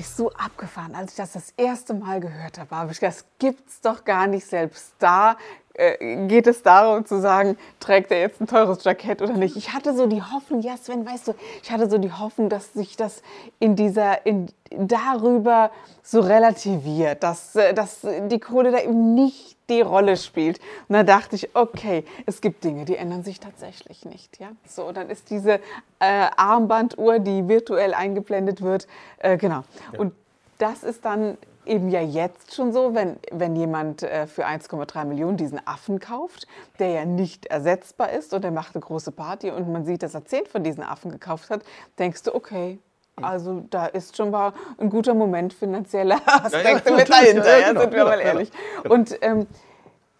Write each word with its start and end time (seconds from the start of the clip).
Ich 0.00 0.08
so 0.08 0.30
abgefahren. 0.32 0.94
Als 0.94 1.12
ich 1.12 1.16
das 1.16 1.32
das 1.32 1.52
erste 1.56 1.94
Mal 1.94 2.20
gehört 2.20 2.58
habe, 2.58 2.74
habe 2.74 2.92
ich 2.92 2.98
das 2.98 3.24
gibt's 3.38 3.80
doch 3.80 4.04
gar 4.04 4.26
nicht. 4.26 4.46
Selbst 4.46 4.94
da 4.98 5.36
äh, 5.74 6.26
geht 6.26 6.46
es 6.46 6.62
darum 6.62 7.04
zu 7.06 7.20
sagen, 7.20 7.56
trägt 7.78 8.10
er 8.10 8.20
jetzt 8.20 8.40
ein 8.40 8.46
teures 8.46 8.82
Jackett 8.82 9.22
oder 9.22 9.34
nicht. 9.34 9.56
Ich 9.56 9.72
hatte 9.72 9.94
so 9.94 10.06
die 10.06 10.22
Hoffnung, 10.22 10.60
ja 10.60 10.76
Sven, 10.76 11.06
weißt 11.06 11.28
du, 11.28 11.34
ich 11.62 11.70
hatte 11.70 11.88
so 11.88 11.98
die 11.98 12.12
Hoffnung, 12.12 12.48
dass 12.48 12.72
sich 12.72 12.96
das 12.96 13.22
in 13.58 13.76
dieser, 13.76 14.26
in, 14.26 14.48
darüber 14.70 15.70
so 16.02 16.20
relativiert, 16.20 17.22
dass, 17.22 17.54
äh, 17.56 17.72
dass 17.72 18.00
die 18.02 18.40
Kohle 18.40 18.72
da 18.72 18.78
eben 18.78 19.14
nicht 19.14 19.56
die 19.70 19.80
Rolle 19.80 20.16
spielt. 20.16 20.58
Und 20.88 20.94
da 20.94 21.02
dachte 21.02 21.36
ich, 21.36 21.54
okay, 21.54 22.04
es 22.26 22.40
gibt 22.40 22.64
Dinge, 22.64 22.84
die 22.84 22.96
ändern 22.96 23.22
sich 23.22 23.40
tatsächlich 23.40 24.04
nicht. 24.04 24.38
Ja? 24.38 24.50
So, 24.66 24.92
dann 24.92 25.08
ist 25.08 25.30
diese 25.30 25.54
äh, 26.00 26.28
Armbanduhr, 26.36 27.20
die 27.20 27.48
virtuell 27.48 27.94
eingeblendet 27.94 28.60
wird, 28.60 28.86
äh, 29.18 29.36
genau. 29.36 29.62
Ja. 29.92 30.00
Und 30.00 30.12
das 30.58 30.82
ist 30.82 31.04
dann 31.04 31.38
eben 31.66 31.88
ja 31.88 32.00
jetzt 32.00 32.54
schon 32.54 32.72
so, 32.72 32.94
wenn, 32.94 33.16
wenn 33.30 33.54
jemand 33.54 34.02
äh, 34.02 34.26
für 34.26 34.46
1,3 34.46 35.04
Millionen 35.04 35.36
diesen 35.36 35.64
Affen 35.66 36.00
kauft, 36.00 36.46
der 36.78 36.88
ja 36.88 37.04
nicht 37.04 37.46
ersetzbar 37.46 38.10
ist 38.10 38.34
und 38.34 38.44
er 38.44 38.50
macht 38.50 38.74
eine 38.74 38.82
große 38.82 39.12
Party 39.12 39.50
und 39.50 39.70
man 39.70 39.84
sieht, 39.84 40.02
dass 40.02 40.14
er 40.14 40.24
zehn 40.24 40.46
von 40.46 40.64
diesen 40.64 40.82
Affen 40.82 41.10
gekauft 41.10 41.50
hat, 41.50 41.62
denkst 41.98 42.24
du, 42.24 42.34
okay, 42.34 42.78
also 43.22 43.64
da 43.70 43.86
ist 43.86 44.16
schon 44.16 44.30
mal 44.30 44.52
ein 44.78 44.90
guter 44.90 45.14
Moment 45.14 45.52
finanzieller 45.52 46.20
Aspekte 46.26 46.90
ja, 46.90 46.90
ja, 46.90 46.96
mit 46.96 47.08
dahinter, 47.08 47.58
ja, 47.58 47.68
genau, 47.68 47.80
sind 47.82 47.92
wir 47.92 48.04
mal 48.04 48.20
ehrlich. 48.20 48.50
Und, 48.88 49.16
ähm, 49.22 49.46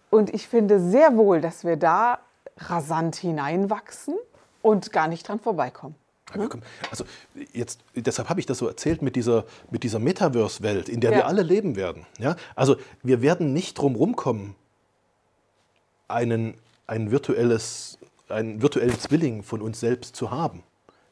und 0.09 0.33
ich 0.33 0.47
finde 0.47 0.79
sehr 0.79 1.15
wohl, 1.17 1.41
dass 1.41 1.63
wir 1.63 1.77
da 1.77 2.19
rasant 2.57 3.15
hineinwachsen 3.15 4.15
und 4.61 4.91
gar 4.91 5.07
nicht 5.07 5.27
dran 5.27 5.39
vorbeikommen. 5.39 5.95
Also 6.89 7.05
jetzt, 7.51 7.81
deshalb 7.95 8.29
habe 8.29 8.39
ich 8.39 8.45
das 8.45 8.57
so 8.57 8.67
erzählt 8.67 9.01
mit 9.01 9.15
dieser, 9.15 9.45
mit 9.69 9.83
dieser 9.83 9.99
Metaverse-Welt, 9.99 10.87
in 10.87 11.01
der 11.01 11.11
ja. 11.11 11.17
wir 11.17 11.27
alle 11.27 11.43
leben 11.43 11.75
werden. 11.75 12.05
Ja? 12.19 12.35
Also 12.55 12.77
wir 13.03 13.21
werden 13.21 13.53
nicht 13.53 13.77
drum 13.77 13.95
rumkommen, 13.95 14.55
einen, 16.07 16.55
ein 16.87 17.11
virtuelles, 17.11 17.97
einen 18.29 18.61
virtuellen 18.61 18.97
Zwilling 18.99 19.43
von 19.43 19.61
uns 19.61 19.79
selbst 19.79 20.15
zu 20.15 20.31
haben. 20.31 20.63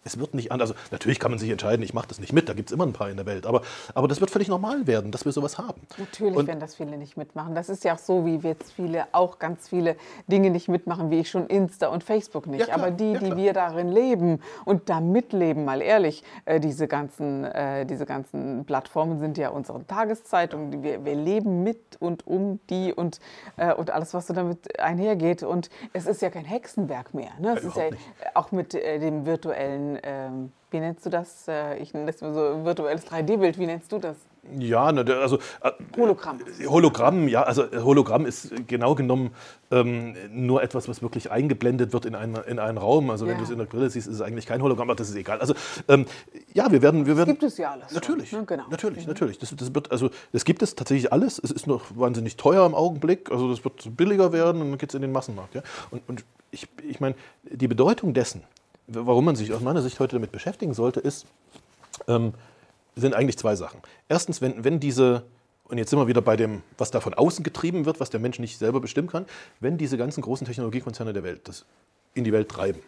Es 0.09 0.19
wird 0.19 0.33
nicht 0.33 0.51
anders. 0.51 0.71
Also 0.71 0.81
natürlich 0.91 1.19
kann 1.19 1.31
man 1.31 1.39
sich 1.39 1.49
entscheiden, 1.49 1.83
ich 1.83 1.93
mache 1.93 2.07
das 2.07 2.19
nicht 2.19 2.33
mit, 2.33 2.49
da 2.49 2.53
gibt 2.53 2.69
es 2.69 2.73
immer 2.73 2.85
ein 2.85 2.93
paar 2.93 3.09
in 3.09 3.17
der 3.17 3.25
Welt. 3.25 3.45
Aber, 3.45 3.61
aber 3.93 4.07
das 4.07 4.19
wird 4.19 4.31
völlig 4.31 4.47
normal 4.47 4.87
werden, 4.87 5.11
dass 5.11 5.25
wir 5.25 5.31
sowas 5.31 5.57
haben. 5.57 5.81
Natürlich 5.97 6.35
und 6.35 6.47
werden 6.47 6.59
das 6.59 6.75
viele 6.75 6.97
nicht 6.97 7.17
mitmachen. 7.17 7.55
Das 7.55 7.69
ist 7.69 7.83
ja 7.83 7.95
auch 7.95 7.99
so, 7.99 8.25
wie 8.25 8.37
jetzt 8.37 8.71
viele 8.71 9.05
auch 9.11 9.39
ganz 9.39 9.67
viele 9.69 9.95
Dinge 10.27 10.49
nicht 10.49 10.67
mitmachen, 10.67 11.11
wie 11.11 11.19
ich 11.19 11.29
schon 11.29 11.47
Insta 11.47 11.87
und 11.87 12.03
Facebook 12.03 12.47
nicht. 12.47 12.61
Ja, 12.61 12.65
klar, 12.65 12.79
aber 12.79 12.91
die, 12.91 13.13
ja, 13.13 13.19
die 13.19 13.35
wir 13.35 13.53
darin 13.53 13.89
leben 13.89 14.41
und 14.65 14.89
da 14.89 14.99
mitleben, 14.99 15.65
mal 15.65 15.81
ehrlich, 15.81 16.23
äh, 16.45 16.59
diese, 16.59 16.87
ganzen, 16.87 17.45
äh, 17.45 17.85
diese 17.85 18.05
ganzen 18.05 18.65
Plattformen 18.65 19.19
sind 19.19 19.37
ja 19.37 19.49
unsere 19.49 19.85
Tageszeitungen. 19.85 20.83
Wir, 20.83 21.05
wir 21.05 21.15
leben 21.15 21.63
mit 21.63 21.97
und 21.99 22.25
um 22.27 22.59
die 22.69 22.93
und, 22.93 23.19
äh, 23.57 23.73
und 23.73 23.91
alles, 23.91 24.13
was 24.13 24.27
so 24.27 24.33
damit 24.33 24.79
einhergeht. 24.79 25.43
Und 25.43 25.69
es 25.93 26.05
ist 26.05 26.21
ja 26.21 26.29
kein 26.29 26.45
Hexenwerk 26.45 27.13
mehr. 27.13 27.31
Ne? 27.39 27.55
Es 27.57 27.63
ist 27.63 27.75
ja 27.75 27.91
nicht. 27.91 28.01
auch 28.33 28.51
mit 28.51 28.73
äh, 28.73 28.99
dem 28.99 29.25
virtuellen 29.25 29.98
ähm, 30.03 30.51
wie 30.71 30.79
nennst 30.79 31.05
du 31.05 31.09
das? 31.09 31.47
Äh, 31.47 31.77
ich 31.79 31.93
nenne 31.93 32.07
das 32.07 32.19
so 32.19 32.63
virtuelles 32.63 33.05
3D-Bild. 33.07 33.57
Wie 33.57 33.65
nennst 33.65 33.91
du 33.91 33.97
das? 33.99 34.17
Ja, 34.57 34.85
also 34.85 35.37
äh, 35.61 35.71
Hologramm. 35.97 36.39
Hologramm, 36.65 37.27
ja, 37.27 37.43
also 37.43 37.63
äh, 37.63 37.81
Hologramm 37.81 38.25
ist 38.25 38.53
genau 38.67 38.95
genommen 38.95 39.31
ähm, 39.69 40.15
nur 40.31 40.63
etwas, 40.63 40.87
was 40.87 41.01
wirklich 41.01 41.29
eingeblendet 41.29 41.93
wird 41.93 42.05
in 42.05 42.15
einen, 42.15 42.35
in 42.47 42.57
einen 42.57 42.77
Raum. 42.77 43.09
Also 43.09 43.25
ja. 43.25 43.31
wenn 43.31 43.37
du 43.37 43.43
es 43.43 43.49
in 43.49 43.57
der 43.57 43.65
Brille 43.65 43.89
siehst, 43.89 44.07
ist 44.07 44.15
es 44.15 44.21
eigentlich 44.21 44.45
kein 44.45 44.61
Hologramm, 44.61 44.89
aber 44.89 44.97
das 44.97 45.09
ist 45.09 45.15
egal. 45.15 45.39
Also 45.39 45.53
ähm, 45.87 46.05
ja, 46.53 46.71
wir 46.71 46.81
werden, 46.81 47.05
wir 47.05 47.17
werden. 47.17 47.29
Das 47.29 47.39
gibt 47.39 47.51
es 47.51 47.57
ja 47.57 47.71
alles. 47.71 47.91
Natürlich, 47.91 48.31
ne? 48.31 48.43
genau. 48.45 48.63
natürlich, 48.69 49.03
mhm. 49.03 49.09
natürlich. 49.09 49.39
Das, 49.39 49.55
das 49.55 49.75
wird, 49.75 49.91
also 49.91 50.09
das 50.31 50.45
gibt 50.45 50.61
es 50.61 50.75
tatsächlich 50.75 51.11
alles. 51.11 51.39
Es 51.39 51.51
ist 51.51 51.67
noch 51.67 51.85
wahnsinnig 51.95 52.37
teuer 52.37 52.65
im 52.65 52.75
Augenblick. 52.75 53.31
Also 53.31 53.49
das 53.49 53.63
wird 53.63 53.95
billiger 53.97 54.31
werden 54.31 54.61
und 54.61 54.69
dann 54.69 54.77
geht 54.77 54.89
es 54.89 54.95
in 54.95 55.01
den 55.01 55.11
Massenmarkt. 55.11 55.55
Ja? 55.55 55.61
Und, 55.91 56.07
und 56.07 56.23
ich, 56.51 56.67
ich 56.87 56.99
meine, 56.99 57.15
die 57.43 57.67
Bedeutung 57.67 58.13
dessen, 58.13 58.43
warum 58.89 59.25
man 59.25 59.35
sich 59.35 59.53
aus 59.53 59.61
meiner 59.61 59.81
Sicht 59.81 59.99
heute 59.99 60.15
damit 60.15 60.31
beschäftigen 60.31 60.73
sollte, 60.73 60.99
ist, 60.99 61.25
ähm, 62.07 62.33
sind 62.95 63.13
eigentlich 63.13 63.37
zwei 63.37 63.55
Sachen. 63.55 63.81
Erstens, 64.07 64.41
wenn, 64.41 64.63
wenn 64.63 64.79
diese, 64.79 65.23
und 65.65 65.77
jetzt 65.77 65.89
sind 65.89 65.99
wir 65.99 66.07
wieder 66.07 66.21
bei 66.21 66.35
dem, 66.35 66.63
was 66.77 66.91
da 66.91 66.99
von 66.99 67.13
außen 67.13 67.43
getrieben 67.43 67.85
wird, 67.85 67.99
was 67.99 68.09
der 68.09 68.19
Mensch 68.19 68.39
nicht 68.39 68.57
selber 68.57 68.79
bestimmen 68.79 69.07
kann, 69.07 69.25
wenn 69.59 69.77
diese 69.77 69.97
ganzen 69.97 70.21
großen 70.21 70.45
Technologiekonzerne 70.45 71.13
der 71.13 71.23
Welt 71.23 71.47
das 71.47 71.65
in 72.13 72.23
die 72.23 72.33
Welt 72.33 72.49
treiben, 72.49 72.81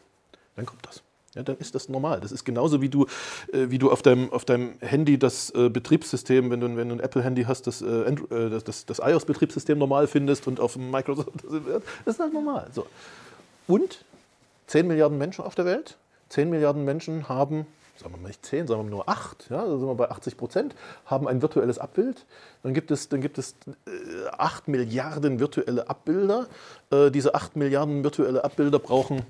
dann 0.56 0.66
kommt 0.66 0.86
das. 0.86 1.04
Ja, 1.36 1.44
dann 1.44 1.56
ist 1.58 1.76
das 1.76 1.88
normal. 1.88 2.20
Das 2.20 2.34
ist 2.34 2.44
genauso 2.44 2.82
wie 2.82 2.90
du, 2.90 3.06
äh, 3.54 3.70
wie 3.70 3.78
du 3.78 3.90
auf, 3.90 4.02
deinem, 4.02 4.34
auf 4.34 4.44
deinem 4.44 4.74
Handy 4.82 5.18
das 5.18 5.50
äh, 5.52 5.70
Betriebssystem, 5.70 6.50
wenn 6.52 6.60
du, 6.60 6.76
wenn 6.76 6.90
du 6.90 6.96
ein 6.96 7.00
Apple-Handy 7.00 7.44
hast, 7.44 7.68
das, 7.68 7.82
äh, 7.82 7.86
äh 7.86 8.50
das, 8.50 8.66
das, 8.66 8.86
das 8.86 9.00
iOS-Betriebssystem 9.00 9.78
normal 9.78 10.08
findest 10.08 10.48
und 10.48 10.60
auf 10.60 10.74
dem 10.74 10.92
Microsoft, 10.92 11.30
das 12.06 12.16
ist 12.16 12.20
halt 12.20 12.34
normal. 12.34 12.70
So. 12.74 12.86
Und 13.68 14.04
10 14.72 14.88
Milliarden 14.88 15.18
Menschen 15.18 15.44
auf 15.44 15.54
der 15.54 15.66
Welt. 15.66 15.98
10 16.30 16.50
Milliarden 16.50 16.86
Menschen 16.86 17.28
haben, 17.28 17.68
sagen 17.98 18.14
wir 18.14 18.22
mal 18.22 18.30
nicht 18.30 18.46
10, 18.46 18.68
sagen 18.68 18.86
wir 18.86 18.90
nur 18.90 19.10
8, 19.10 19.50
ja, 19.50 19.66
da 19.66 19.78
sind 19.78 19.86
wir 19.86 19.96
bei 19.96 20.10
80 20.10 20.38
Prozent, 20.38 20.76
haben 21.06 21.28
ein 21.28 21.42
virtuelles 21.42 21.78
Abbild. 21.78 22.26
Dann 22.64 22.74
gibt 22.74 22.90
es, 22.90 23.10
dann 23.10 23.20
gibt 23.20 23.38
es 23.38 23.56
äh, 23.86 24.30
8 24.32 24.70
Milliarden 24.70 25.42
virtuelle 25.42 25.90
Abbilder. 25.90 26.48
Äh, 26.90 27.12
diese 27.12 27.36
8 27.36 27.58
Milliarden 27.58 28.06
virtuelle 28.06 28.46
Abbilder 28.46 28.80
brauchen 28.80 29.24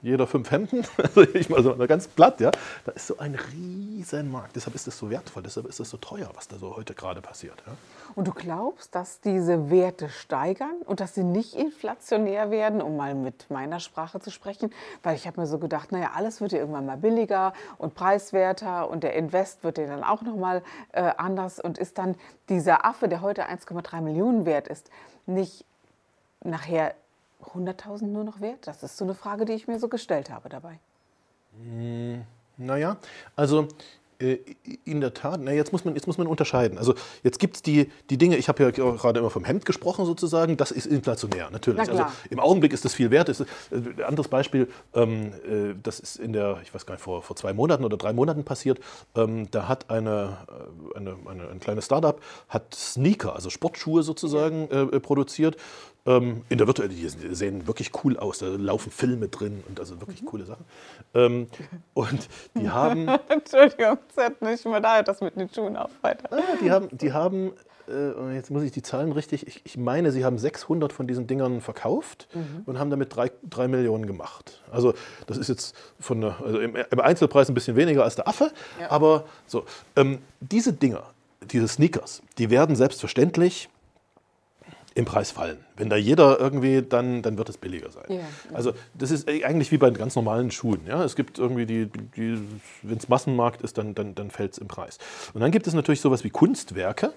jeder 0.00 0.26
fünf 0.26 0.50
Hemden, 0.50 0.84
also 0.96 1.22
ich 1.22 1.48
mal 1.48 1.62
so 1.62 1.74
ganz 1.86 2.08
platt, 2.08 2.40
ja, 2.40 2.50
da 2.84 2.92
ist 2.92 3.06
so 3.06 3.18
ein 3.18 3.34
riesen 3.34 4.30
Markt. 4.30 4.56
Deshalb 4.56 4.74
ist 4.74 4.86
es 4.86 4.98
so 4.98 5.10
wertvoll, 5.10 5.42
deshalb 5.42 5.66
ist 5.66 5.80
es 5.80 5.90
so 5.90 5.96
teuer, 5.96 6.30
was 6.34 6.48
da 6.48 6.56
so 6.56 6.76
heute 6.76 6.94
gerade 6.94 7.20
passiert. 7.20 7.62
Ja. 7.66 7.72
Und 8.14 8.28
du 8.28 8.32
glaubst, 8.32 8.94
dass 8.94 9.20
diese 9.20 9.70
Werte 9.70 10.08
steigern 10.08 10.76
und 10.84 11.00
dass 11.00 11.14
sie 11.14 11.24
nicht 11.24 11.54
inflationär 11.54 12.50
werden, 12.50 12.80
um 12.80 12.96
mal 12.96 13.14
mit 13.14 13.50
meiner 13.50 13.80
Sprache 13.80 14.20
zu 14.20 14.30
sprechen? 14.30 14.72
Weil 15.02 15.16
ich 15.16 15.26
habe 15.26 15.40
mir 15.40 15.46
so 15.46 15.58
gedacht, 15.58 15.92
naja, 15.92 16.12
alles 16.14 16.40
wird 16.40 16.52
ja 16.52 16.58
irgendwann 16.58 16.86
mal 16.86 16.96
billiger 16.96 17.52
und 17.78 17.94
preiswerter 17.94 18.88
und 18.88 19.02
der 19.02 19.14
Invest 19.14 19.64
wird 19.64 19.78
ja 19.78 19.86
dann 19.86 20.04
auch 20.04 20.22
nochmal 20.22 20.62
äh, 20.92 21.12
anders 21.16 21.60
und 21.60 21.78
ist 21.78 21.98
dann 21.98 22.16
dieser 22.48 22.84
Affe, 22.84 23.08
der 23.08 23.20
heute 23.20 23.48
1,3 23.48 24.00
Millionen 24.00 24.46
wert 24.46 24.68
ist, 24.68 24.90
nicht 25.26 25.64
nachher 26.42 26.94
100.000 27.48 28.06
nur 28.06 28.24
noch 28.24 28.40
wert? 28.40 28.66
Das 28.66 28.82
ist 28.82 28.96
so 28.96 29.04
eine 29.04 29.14
Frage, 29.14 29.44
die 29.44 29.52
ich 29.52 29.68
mir 29.68 29.78
so 29.78 29.88
gestellt 29.88 30.30
habe 30.30 30.48
dabei. 30.48 30.78
Hm, 31.54 32.22
naja, 32.56 32.96
also 33.36 33.68
äh, 34.20 34.38
in 34.84 35.00
der 35.00 35.14
Tat, 35.14 35.40
na, 35.42 35.52
jetzt, 35.52 35.72
muss 35.72 35.84
man, 35.84 35.94
jetzt 35.94 36.06
muss 36.06 36.18
man 36.18 36.26
unterscheiden. 36.26 36.76
Also 36.76 36.94
jetzt 37.22 37.38
gibt 37.38 37.56
es 37.56 37.62
die, 37.62 37.90
die 38.10 38.18
Dinge, 38.18 38.36
ich 38.36 38.48
habe 38.48 38.64
ja 38.64 38.70
gerade 38.70 39.20
immer 39.20 39.30
vom 39.30 39.44
Hemd 39.44 39.64
gesprochen 39.64 40.06
sozusagen, 40.06 40.56
das 40.56 40.72
ist 40.72 40.86
inflationär, 40.86 41.50
natürlich. 41.50 41.88
Also 41.88 42.04
im 42.28 42.40
Augenblick 42.40 42.72
ist 42.72 42.84
das 42.84 42.94
viel 42.94 43.12
wert. 43.12 43.28
Ist, 43.28 43.40
äh, 43.40 43.44
ein 43.70 44.02
anderes 44.02 44.28
Beispiel, 44.28 44.68
ähm, 44.94 45.32
äh, 45.48 45.74
das 45.82 46.00
ist 46.00 46.16
in 46.16 46.32
der, 46.32 46.58
ich 46.64 46.74
weiß 46.74 46.84
gar 46.84 46.94
nicht, 46.94 47.02
vor, 47.02 47.22
vor 47.22 47.36
zwei 47.36 47.52
Monaten 47.52 47.84
oder 47.84 47.96
drei 47.96 48.12
Monaten 48.12 48.44
passiert, 48.44 48.80
ähm, 49.14 49.48
da 49.52 49.68
hat 49.68 49.88
eine, 49.88 50.38
eine, 50.96 51.16
eine, 51.26 51.48
ein 51.50 51.60
kleines 51.60 51.84
Startup 51.84 52.20
hat 52.48 52.74
Sneaker, 52.74 53.36
also 53.36 53.50
Sportschuhe 53.50 54.02
sozusagen, 54.02 54.68
äh, 54.70 54.98
produziert 55.00 55.56
ähm, 56.08 56.42
in 56.48 56.58
der 56.58 56.66
virtuellen, 56.66 56.90
die 56.90 57.34
sehen 57.34 57.66
wirklich 57.66 57.92
cool 58.02 58.16
aus. 58.16 58.38
Da 58.38 58.46
laufen 58.46 58.90
Filme 58.90 59.28
drin 59.28 59.62
und 59.68 59.78
also 59.78 60.00
wirklich 60.00 60.22
mhm. 60.22 60.26
coole 60.26 60.44
Sachen. 60.46 60.64
Ähm, 61.14 61.46
und 61.94 62.28
die 62.54 62.70
haben. 62.70 63.08
Entschuldigung, 63.28 63.98
es 64.08 64.24
hat 64.24 64.40
nicht 64.40 64.64
mehr 64.64 64.80
da, 64.80 65.02
das 65.02 65.20
mit 65.20 65.36
den 65.36 65.48
Schuhen 65.52 65.76
auf 65.76 65.90
weiter. 66.00 66.28
Ah, 66.32 66.56
die 66.62 66.70
haben, 66.70 66.88
die 66.92 67.12
haben 67.12 67.52
äh, 67.88 68.34
jetzt 68.34 68.50
muss 68.50 68.62
ich 68.62 68.72
die 68.72 68.82
Zahlen 68.82 69.12
richtig, 69.12 69.46
ich, 69.46 69.60
ich, 69.64 69.76
meine, 69.76 70.12
sie 70.12 70.24
haben 70.24 70.38
600 70.38 70.92
von 70.92 71.06
diesen 71.06 71.26
Dingern 71.26 71.60
verkauft 71.60 72.28
mhm. 72.34 72.62
und 72.66 72.78
haben 72.78 72.90
damit 72.90 73.14
3 73.14 73.68
Millionen 73.68 74.06
gemacht. 74.06 74.62
Also 74.70 74.94
das 75.26 75.36
ist 75.36 75.48
jetzt 75.48 75.76
von 76.00 76.20
der, 76.20 76.36
also 76.42 76.58
im, 76.58 76.76
im, 76.76 77.00
Einzelpreis 77.00 77.48
ein 77.48 77.54
bisschen 77.54 77.76
weniger 77.76 78.04
als 78.04 78.16
der 78.16 78.28
Affe, 78.28 78.50
ja. 78.80 78.90
aber 78.90 79.24
so. 79.46 79.64
Ähm, 79.96 80.18
diese 80.40 80.72
Dinger, 80.72 81.02
diese 81.50 81.68
Sneakers, 81.68 82.22
die 82.38 82.50
werden 82.50 82.76
selbstverständlich 82.76 83.68
im 84.98 85.04
Preis 85.04 85.30
fallen. 85.30 85.58
Wenn 85.76 85.88
da 85.88 85.94
jeder 85.94 86.40
irgendwie, 86.40 86.82
dann, 86.82 87.22
dann 87.22 87.38
wird 87.38 87.48
es 87.48 87.56
billiger 87.56 87.92
sein. 87.92 88.06
Ja. 88.08 88.20
Also 88.52 88.72
das 88.94 89.12
ist 89.12 89.28
eigentlich 89.28 89.70
wie 89.70 89.78
bei 89.78 89.90
ganz 89.90 90.16
normalen 90.16 90.50
Schuhen. 90.50 90.80
Ja? 90.88 91.04
Es 91.04 91.14
gibt 91.14 91.38
irgendwie 91.38 91.66
die, 91.66 91.86
die 91.86 92.36
wenn 92.82 92.98
es 92.98 93.08
Massenmarkt 93.08 93.62
ist, 93.62 93.78
dann, 93.78 93.94
dann, 93.94 94.16
dann 94.16 94.32
fällt 94.32 94.54
es 94.54 94.58
im 94.58 94.66
Preis. 94.66 94.98
Und 95.34 95.40
dann 95.40 95.52
gibt 95.52 95.68
es 95.68 95.72
natürlich 95.74 96.00
sowas 96.00 96.24
wie 96.24 96.30
Kunstwerke, 96.30 97.12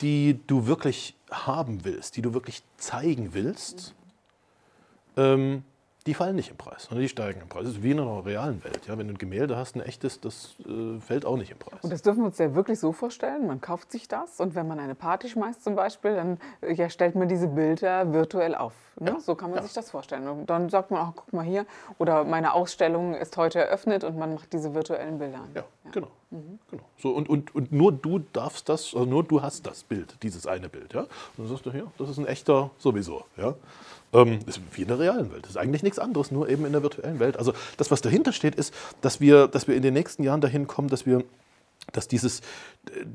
die 0.00 0.40
du 0.46 0.66
wirklich 0.66 1.14
haben 1.30 1.84
willst, 1.84 2.16
die 2.16 2.22
du 2.22 2.32
wirklich 2.32 2.62
zeigen 2.78 3.34
willst. 3.34 3.94
Ähm, 5.18 5.64
die 6.06 6.14
fallen 6.14 6.34
nicht 6.36 6.50
im 6.50 6.56
Preis, 6.56 6.84
sondern 6.84 7.02
die 7.02 7.08
steigen 7.08 7.40
im 7.42 7.48
Preis. 7.48 7.64
Das 7.64 7.72
ist 7.74 7.82
wie 7.82 7.90
in 7.90 8.00
einer 8.00 8.24
realen 8.24 8.62
Welt. 8.64 8.86
Ja? 8.86 8.96
Wenn 8.96 9.08
du 9.08 9.14
ein 9.14 9.18
Gemälde 9.18 9.56
hast, 9.56 9.76
ein 9.76 9.82
echtes, 9.82 10.20
das 10.20 10.54
äh, 10.66 10.98
fällt 11.00 11.26
auch 11.26 11.36
nicht 11.36 11.50
im 11.50 11.58
Preis. 11.58 11.80
Und 11.82 11.92
das 11.92 12.02
dürfen 12.02 12.20
wir 12.20 12.26
uns 12.26 12.38
ja 12.38 12.54
wirklich 12.54 12.80
so 12.80 12.92
vorstellen. 12.92 13.46
Man 13.46 13.60
kauft 13.60 13.92
sich 13.92 14.08
das 14.08 14.40
und 14.40 14.54
wenn 14.54 14.66
man 14.66 14.80
eine 14.80 14.94
Party 14.94 15.28
schmeißt 15.28 15.62
zum 15.62 15.74
Beispiel, 15.74 16.14
dann 16.14 16.38
äh, 16.62 16.72
ja, 16.72 16.88
stellt 16.88 17.14
man 17.16 17.28
diese 17.28 17.48
Bilder 17.48 18.12
virtuell 18.12 18.54
auf. 18.54 18.72
Ne? 18.98 19.10
Ja. 19.10 19.20
So 19.20 19.34
kann 19.34 19.50
man 19.50 19.58
Ja. 19.58 19.62
sich 19.64 19.74
das 19.74 19.90
vorstellen. 19.90 20.26
Und 20.28 20.46
dann 20.48 20.70
sagt 20.70 20.90
man 20.90 21.00
auch, 21.06 21.12
guck 21.16 21.32
mal 21.32 21.44
hier, 21.44 21.66
oder 21.98 22.24
meine 22.24 22.54
Ausstellung 22.54 23.14
ist 23.14 23.36
heute 23.36 23.58
eröffnet 23.60 24.02
und 24.04 24.16
man 24.16 24.34
macht 24.34 24.52
diese 24.52 24.74
virtuellen 24.74 25.18
Bilder. 25.18 25.38
an. 25.38 25.50
Ja, 25.54 25.64
genau. 25.92 26.08
Genau. 26.30 26.82
So, 26.98 27.10
und, 27.10 27.28
und, 27.28 27.54
und 27.54 27.72
nur 27.72 27.92
du 27.92 28.20
darfst 28.32 28.68
das, 28.68 28.94
also 28.94 29.04
nur 29.04 29.24
du 29.24 29.42
hast 29.42 29.66
das 29.66 29.82
Bild, 29.82 30.14
dieses 30.22 30.46
eine 30.46 30.68
Bild. 30.68 30.92
Ja? 30.94 31.00
Und 31.00 31.08
dann 31.38 31.48
sagst 31.48 31.66
du, 31.66 31.70
ja, 31.70 31.84
das 31.98 32.08
ist 32.08 32.18
ein 32.18 32.26
echter 32.26 32.70
sowieso. 32.78 33.24
Ja? 33.36 33.54
Ähm, 34.12 34.40
ist 34.46 34.60
wie 34.72 34.82
in 34.82 34.88
der 34.88 34.98
realen 34.98 35.32
Welt. 35.32 35.44
Das 35.44 35.50
ist 35.50 35.56
eigentlich 35.56 35.82
nichts 35.82 35.98
anderes, 35.98 36.30
nur 36.30 36.48
eben 36.48 36.64
in 36.66 36.72
der 36.72 36.82
virtuellen 36.82 37.18
Welt. 37.18 37.36
Also 37.36 37.52
das, 37.76 37.90
was 37.90 38.00
dahinter 38.00 38.32
steht, 38.32 38.54
ist, 38.54 38.74
dass 39.00 39.20
wir, 39.20 39.48
dass 39.48 39.68
wir 39.68 39.76
in 39.76 39.82
den 39.82 39.94
nächsten 39.94 40.22
Jahren 40.22 40.40
dahin 40.40 40.66
kommen, 40.66 40.88
dass 40.88 41.06
wir 41.06 41.24
dass 41.92 42.06
dieses, 42.06 42.40
äh, 42.40 43.06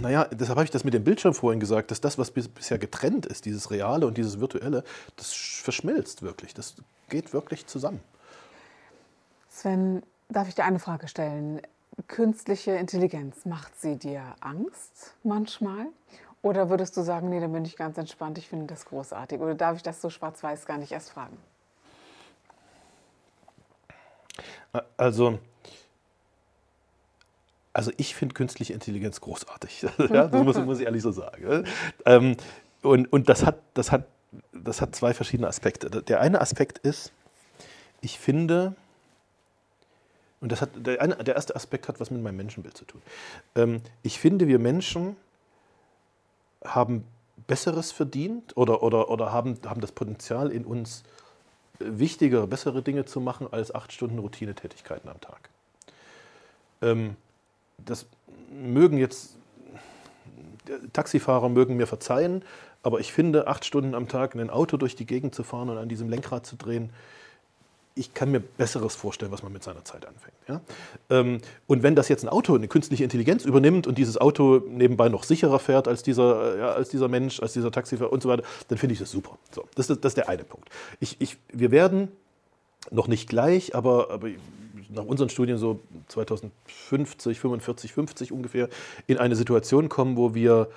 naja, 0.00 0.24
deshalb 0.24 0.58
habe 0.58 0.64
ich 0.64 0.70
das 0.70 0.84
mit 0.84 0.92
dem 0.92 1.04
Bildschirm 1.04 1.32
vorhin 1.34 1.60
gesagt, 1.60 1.90
dass 1.90 2.00
das, 2.00 2.18
was 2.18 2.30
bis, 2.30 2.48
bisher 2.48 2.76
getrennt 2.76 3.26
ist, 3.26 3.44
dieses 3.46 3.70
Reale 3.70 4.06
und 4.06 4.18
dieses 4.18 4.40
Virtuelle, 4.40 4.84
das 5.16 5.32
sch- 5.32 5.62
verschmilzt 5.62 6.20
wirklich. 6.20 6.52
Das 6.52 6.74
geht 7.08 7.32
wirklich 7.32 7.66
zusammen. 7.66 8.00
Sven, 9.48 10.02
darf 10.28 10.48
ich 10.48 10.54
dir 10.54 10.64
eine 10.64 10.78
Frage 10.78 11.08
stellen? 11.08 11.62
Künstliche 12.08 12.72
Intelligenz, 12.72 13.44
macht 13.44 13.78
sie 13.80 13.96
dir 13.96 14.34
Angst 14.40 15.14
manchmal? 15.22 15.86
Oder 16.42 16.70
würdest 16.70 16.96
du 16.96 17.02
sagen, 17.02 17.28
nee, 17.28 17.40
da 17.40 17.46
bin 17.46 17.64
ich 17.64 17.76
ganz 17.76 17.96
entspannt, 17.98 18.36
ich 18.38 18.48
finde 18.48 18.66
das 18.66 18.84
großartig? 18.86 19.40
Oder 19.40 19.54
darf 19.54 19.76
ich 19.76 19.82
das 19.82 20.00
so 20.00 20.10
schwarz-weiß 20.10 20.66
gar 20.66 20.78
nicht 20.78 20.92
erst 20.92 21.10
fragen? 21.10 21.36
Also, 24.96 25.38
also 27.72 27.92
ich 27.96 28.14
finde 28.14 28.34
künstliche 28.34 28.72
Intelligenz 28.72 29.20
großartig. 29.20 29.82
ja, 29.98 30.26
das 30.26 30.42
muss, 30.42 30.58
muss 30.58 30.80
ich 30.80 30.86
ehrlich 30.86 31.02
so 31.02 31.12
sagen. 31.12 31.64
Ähm, 32.04 32.36
und 32.82 33.12
und 33.12 33.28
das, 33.28 33.44
hat, 33.44 33.60
das, 33.74 33.92
hat, 33.92 34.06
das 34.52 34.80
hat 34.80 34.96
zwei 34.96 35.14
verschiedene 35.14 35.46
Aspekte. 35.46 36.02
Der 36.02 36.20
eine 36.20 36.40
Aspekt 36.40 36.78
ist, 36.78 37.12
ich 38.00 38.18
finde, 38.18 38.74
und 40.42 40.50
das 40.50 40.60
hat, 40.60 40.70
der, 40.74 41.06
der 41.06 41.34
erste 41.36 41.54
Aspekt 41.54 41.88
hat 41.88 42.00
was 42.00 42.10
mit 42.10 42.20
meinem 42.20 42.36
Menschenbild 42.36 42.76
zu 42.76 42.84
tun. 42.84 43.00
Ähm, 43.54 43.80
ich 44.02 44.18
finde, 44.18 44.48
wir 44.48 44.58
Menschen 44.58 45.16
haben 46.64 47.04
Besseres 47.46 47.92
verdient 47.92 48.56
oder, 48.56 48.82
oder, 48.82 49.08
oder 49.08 49.32
haben, 49.32 49.58
haben 49.64 49.80
das 49.80 49.92
Potenzial 49.92 50.50
in 50.50 50.64
uns, 50.64 51.04
äh, 51.78 51.84
wichtigere, 51.86 52.48
bessere 52.48 52.82
Dinge 52.82 53.04
zu 53.04 53.20
machen 53.20 53.46
als 53.52 53.72
acht 53.72 53.92
Stunden 53.92 54.18
Routinetätigkeiten 54.18 55.08
am 55.08 55.20
Tag. 55.20 55.48
Ähm, 56.82 57.16
das 57.78 58.06
mögen 58.50 58.98
jetzt 58.98 59.36
äh, 60.66 60.72
Taxifahrer 60.92 61.50
mögen 61.50 61.76
mir 61.76 61.86
verzeihen, 61.86 62.44
aber 62.82 62.98
ich 62.98 63.12
finde, 63.12 63.46
acht 63.46 63.64
Stunden 63.64 63.94
am 63.94 64.08
Tag 64.08 64.34
in 64.34 64.40
ein 64.40 64.50
Auto 64.50 64.76
durch 64.76 64.96
die 64.96 65.06
Gegend 65.06 65.36
zu 65.36 65.44
fahren 65.44 65.70
und 65.70 65.78
an 65.78 65.88
diesem 65.88 66.08
Lenkrad 66.08 66.46
zu 66.46 66.56
drehen, 66.56 66.90
ich 67.94 68.14
kann 68.14 68.30
mir 68.30 68.40
Besseres 68.40 68.94
vorstellen, 68.94 69.32
was 69.32 69.42
man 69.42 69.52
mit 69.52 69.62
seiner 69.62 69.84
Zeit 69.84 70.06
anfängt. 70.06 70.36
Ja? 70.48 70.60
Ähm, 71.10 71.38
und 71.66 71.82
wenn 71.82 71.94
das 71.94 72.08
jetzt 72.08 72.24
ein 72.24 72.28
Auto, 72.28 72.54
eine 72.54 72.68
künstliche 72.68 73.04
Intelligenz 73.04 73.44
übernimmt 73.44 73.86
und 73.86 73.98
dieses 73.98 74.18
Auto 74.18 74.62
nebenbei 74.66 75.08
noch 75.08 75.24
sicherer 75.24 75.58
fährt 75.58 75.88
als 75.88 76.02
dieser, 76.02 76.54
äh, 76.54 76.58
ja, 76.58 76.72
als 76.72 76.88
dieser 76.88 77.08
Mensch, 77.08 77.40
als 77.40 77.52
dieser 77.52 77.70
Taxifahrer 77.70 78.12
und 78.12 78.22
so 78.22 78.28
weiter, 78.28 78.44
dann 78.68 78.78
finde 78.78 78.94
ich 78.94 78.98
das 78.98 79.10
super. 79.10 79.38
So, 79.54 79.64
das, 79.74 79.90
ist, 79.90 80.04
das 80.04 80.10
ist 80.10 80.16
der 80.16 80.28
eine 80.28 80.44
Punkt. 80.44 80.68
Ich, 81.00 81.16
ich, 81.20 81.36
wir 81.52 81.70
werden 81.70 82.08
noch 82.90 83.08
nicht 83.08 83.28
gleich, 83.28 83.74
aber, 83.74 84.10
aber 84.10 84.28
nach 84.88 85.04
unseren 85.04 85.28
Studien 85.28 85.58
so 85.58 85.80
2050, 86.08 87.38
45, 87.40 87.92
50 87.92 88.32
ungefähr 88.32 88.68
in 89.06 89.18
eine 89.18 89.36
Situation 89.36 89.88
kommen, 89.88 90.16
wo 90.16 90.34
wir, 90.34 90.68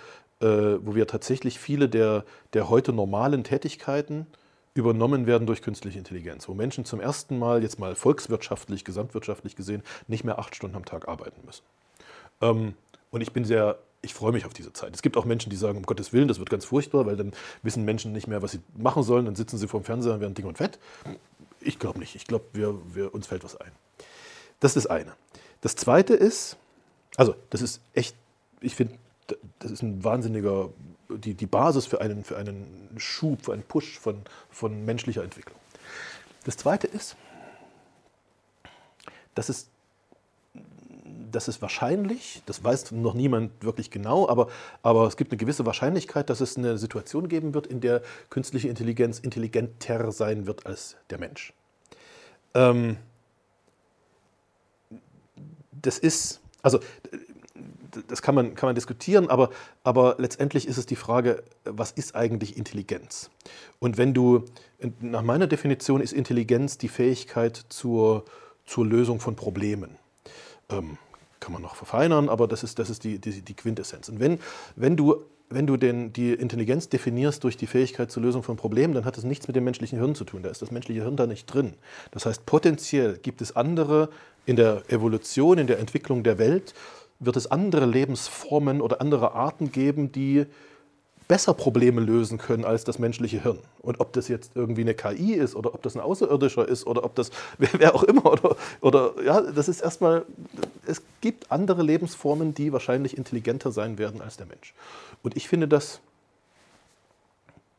äh, 0.41 0.47
wo 0.47 0.95
wir 0.95 1.07
tatsächlich 1.07 1.59
viele 1.59 1.89
der, 1.89 2.25
der 2.53 2.69
heute 2.69 2.93
normalen 2.93 3.43
Tätigkeiten 3.43 4.27
übernommen 4.75 5.25
werden 5.25 5.47
durch 5.47 5.61
künstliche 5.61 5.97
Intelligenz, 5.97 6.47
wo 6.47 6.53
Menschen 6.53 6.85
zum 6.85 6.99
ersten 6.99 7.39
Mal, 7.39 7.63
jetzt 7.63 7.79
mal 7.79 7.95
volkswirtschaftlich, 7.95 8.83
gesamtwirtschaftlich 8.83 9.55
gesehen, 9.55 9.81
nicht 10.07 10.23
mehr 10.23 10.37
acht 10.37 10.53
Stunden 10.53 10.75
am 10.75 10.85
Tag 10.85 11.07
arbeiten 11.07 11.41
müssen. 11.45 11.63
Ähm, 12.41 12.75
und 13.09 13.21
ich 13.21 13.31
bin 13.31 13.45
sehr, 13.45 13.79
ich 14.01 14.13
freue 14.13 14.33
mich 14.33 14.45
auf 14.45 14.53
diese 14.53 14.73
Zeit. 14.73 14.93
Es 14.93 15.01
gibt 15.01 15.15
auch 15.15 15.23
Menschen, 15.23 15.49
die 15.49 15.55
sagen, 15.55 15.77
um 15.77 15.85
Gottes 15.85 16.11
Willen, 16.11 16.27
das 16.27 16.39
wird 16.39 16.49
ganz 16.49 16.65
furchtbar, 16.65 17.05
weil 17.05 17.15
dann 17.15 17.31
wissen 17.63 17.85
Menschen 17.85 18.11
nicht 18.11 18.27
mehr, 18.27 18.41
was 18.41 18.51
sie 18.51 18.59
machen 18.77 19.01
sollen, 19.03 19.25
dann 19.25 19.35
sitzen 19.35 19.57
sie 19.57 19.69
vorm 19.69 19.85
Fernseher 19.85 20.13
und 20.13 20.19
werden 20.19 20.33
dick 20.33 20.45
und 20.45 20.57
fett. 20.57 20.77
Ich 21.61 21.79
glaube 21.79 21.99
nicht. 21.99 22.15
Ich 22.15 22.27
glaube, 22.27 22.43
wir, 22.51 22.77
wir, 22.93 23.13
uns 23.13 23.27
fällt 23.27 23.45
was 23.45 23.55
ein. 23.55 23.71
Das 24.59 24.75
ist 24.75 24.83
das 24.83 24.87
eine. 24.87 25.13
Das 25.61 25.77
zweite 25.77 26.13
ist, 26.13 26.57
also 27.15 27.33
das 27.49 27.61
ist 27.61 27.79
echt, 27.93 28.15
ich 28.59 28.75
finde, 28.75 28.95
das 29.59 29.71
ist 29.71 29.81
ein 29.81 30.03
wahnsinniger, 30.03 30.69
die, 31.17 31.33
die 31.33 31.45
Basis 31.45 31.85
für 31.85 32.01
einen, 32.01 32.23
für 32.23 32.37
einen 32.37 32.89
Schub, 32.97 33.45
für 33.45 33.53
einen 33.53 33.63
Push 33.63 33.99
von, 33.99 34.21
von 34.49 34.85
menschlicher 34.85 35.23
Entwicklung. 35.23 35.57
Das 36.45 36.57
zweite 36.57 36.87
ist, 36.87 37.15
dass 39.33 39.49
es, 39.49 39.67
dass 41.31 41.47
es 41.47 41.61
wahrscheinlich, 41.61 42.41
das 42.45 42.63
weiß 42.63 42.91
noch 42.91 43.13
niemand 43.13 43.63
wirklich 43.63 43.91
genau, 43.91 44.29
aber, 44.29 44.49
aber 44.81 45.07
es 45.07 45.17
gibt 45.17 45.31
eine 45.31 45.37
gewisse 45.37 45.65
Wahrscheinlichkeit, 45.65 46.29
dass 46.29 46.41
es 46.41 46.57
eine 46.57 46.77
Situation 46.77 47.27
geben 47.27 47.53
wird, 47.53 47.67
in 47.67 47.81
der 47.81 48.01
künstliche 48.29 48.69
Intelligenz 48.69 49.19
intelligenter 49.19 50.11
sein 50.11 50.47
wird 50.47 50.65
als 50.65 50.95
der 51.09 51.19
Mensch. 51.19 51.53
Ähm, 52.53 52.97
das 55.71 55.99
ist, 55.99 56.41
also 56.61 56.79
das 58.07 58.21
kann 58.21 58.35
man, 58.35 58.55
kann 58.55 58.67
man 58.67 58.75
diskutieren, 58.75 59.29
aber, 59.29 59.49
aber 59.83 60.15
letztendlich 60.17 60.67
ist 60.67 60.77
es 60.77 60.85
die 60.85 60.95
Frage, 60.95 61.43
was 61.63 61.91
ist 61.91 62.15
eigentlich 62.15 62.57
Intelligenz? 62.57 63.29
Und 63.79 63.97
wenn 63.97 64.13
du, 64.13 64.45
nach 64.99 65.21
meiner 65.21 65.47
Definition 65.47 66.01
ist 66.01 66.13
Intelligenz 66.13 66.77
die 66.77 66.89
Fähigkeit 66.89 67.65
zur, 67.69 68.25
zur 68.65 68.85
Lösung 68.85 69.19
von 69.19 69.35
Problemen. 69.35 69.97
Ähm, 70.69 70.97
kann 71.39 71.53
man 71.53 71.61
noch 71.61 71.75
verfeinern, 71.75 72.29
aber 72.29 72.47
das 72.47 72.63
ist, 72.63 72.79
das 72.79 72.89
ist 72.89 73.03
die, 73.03 73.19
die, 73.19 73.41
die 73.41 73.53
Quintessenz. 73.53 74.09
Und 74.09 74.19
wenn, 74.19 74.39
wenn 74.75 74.97
du, 74.97 75.23
wenn 75.49 75.67
du 75.67 75.77
den, 75.77 76.11
die 76.11 76.33
Intelligenz 76.33 76.89
definierst 76.89 77.43
durch 77.43 77.55
die 77.55 77.67
Fähigkeit 77.67 78.09
zur 78.09 78.23
Lösung 78.23 78.41
von 78.41 78.55
Problemen, 78.55 78.95
dann 78.95 79.05
hat 79.05 79.17
das 79.17 79.23
nichts 79.23 79.47
mit 79.47 79.55
dem 79.55 79.63
menschlichen 79.63 79.99
Hirn 79.99 80.15
zu 80.15 80.23
tun. 80.23 80.41
Da 80.41 80.49
ist 80.49 80.63
das 80.63 80.71
menschliche 80.71 81.03
Hirn 81.03 81.17
da 81.17 81.27
nicht 81.27 81.45
drin. 81.45 81.75
Das 82.11 82.25
heißt, 82.25 82.47
potenziell 82.47 83.17
gibt 83.17 83.41
es 83.41 83.55
andere 83.55 84.09
in 84.47 84.55
der 84.55 84.81
Evolution, 84.89 85.59
in 85.59 85.67
der 85.67 85.77
Entwicklung 85.77 86.23
der 86.23 86.39
Welt, 86.39 86.73
wird 87.19 87.37
es 87.37 87.47
andere 87.47 87.85
Lebensformen 87.85 88.81
oder 88.81 89.01
andere 89.01 89.33
Arten 89.33 89.71
geben, 89.71 90.11
die 90.11 90.45
besser 91.27 91.53
Probleme 91.53 92.01
lösen 92.01 92.37
können 92.37 92.65
als 92.65 92.83
das 92.83 92.99
menschliche 92.99 93.41
Hirn. 93.41 93.59
Und 93.81 93.99
ob 93.99 94.13
das 94.13 94.27
jetzt 94.27 94.51
irgendwie 94.55 94.81
eine 94.81 94.93
KI 94.93 95.33
ist 95.33 95.55
oder 95.55 95.73
ob 95.73 95.81
das 95.81 95.95
ein 95.95 96.01
Außerirdischer 96.01 96.67
ist 96.67 96.85
oder 96.85 97.03
ob 97.03 97.15
das 97.15 97.31
wer, 97.57 97.69
wer 97.77 97.95
auch 97.95 98.03
immer 98.03 98.25
oder, 98.25 98.55
oder 98.81 99.13
ja, 99.23 99.41
das 99.41 99.67
ist 99.67 99.81
erstmal, 99.81 100.25
es 100.85 101.01
gibt 101.21 101.51
andere 101.51 101.81
Lebensformen, 101.81 102.53
die 102.53 102.71
wahrscheinlich 102.71 103.17
intelligenter 103.17 103.71
sein 103.71 103.97
werden 103.97 104.21
als 104.21 104.37
der 104.37 104.45
Mensch. 104.45 104.73
Und 105.23 105.35
ich 105.35 105.47
finde 105.47 105.67
das 105.67 105.99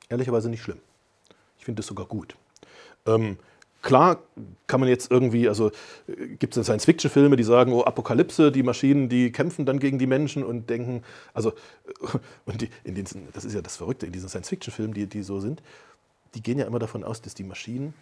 ehrlicherweise 0.09 0.49
nicht 0.49 0.62
schlimm. 0.62 0.78
Ich 1.59 1.64
finde 1.64 1.81
das 1.81 1.87
sogar 1.87 2.07
gut. 2.07 2.37
Ähm, 3.07 3.38
Klar 3.87 4.19
kann 4.66 4.81
man 4.81 4.88
jetzt 4.88 5.12
irgendwie, 5.12 5.49
also 5.49 5.71
gibt 6.40 6.57
es 6.57 6.66
Science-Fiction-Filme, 6.66 7.37
die 7.37 7.45
sagen, 7.45 7.73
oh, 7.73 7.85
Apokalypse, 7.85 8.50
die 8.50 8.64
Maschinen, 8.64 9.09
die 9.09 9.31
kämpfen 9.31 9.64
dann 9.64 9.78
gegen 9.78 9.97
die 10.00 10.09
Menschen 10.09 10.43
und 10.43 10.69
denken, 10.69 11.05
also, 11.35 11.52
und 12.47 12.62
die, 12.62 12.71
in 12.83 12.97
diesen, 12.97 13.28
das 13.33 13.45
ist 13.45 13.55
ja 13.55 13.62
das 13.62 13.76
Verrückte, 13.76 14.05
in 14.05 14.11
diesen 14.11 14.28
Science-Fiction-Filmen, 14.28 14.93
die, 14.93 15.07
die 15.07 15.23
so 15.23 15.38
sind, 15.38 15.62
die 16.35 16.43
gehen 16.43 16.59
ja 16.59 16.66
immer 16.66 16.81
davon 16.81 17.05
aus, 17.05 17.23
dass 17.23 17.35
die 17.35 17.45
Maschinen 17.45 17.95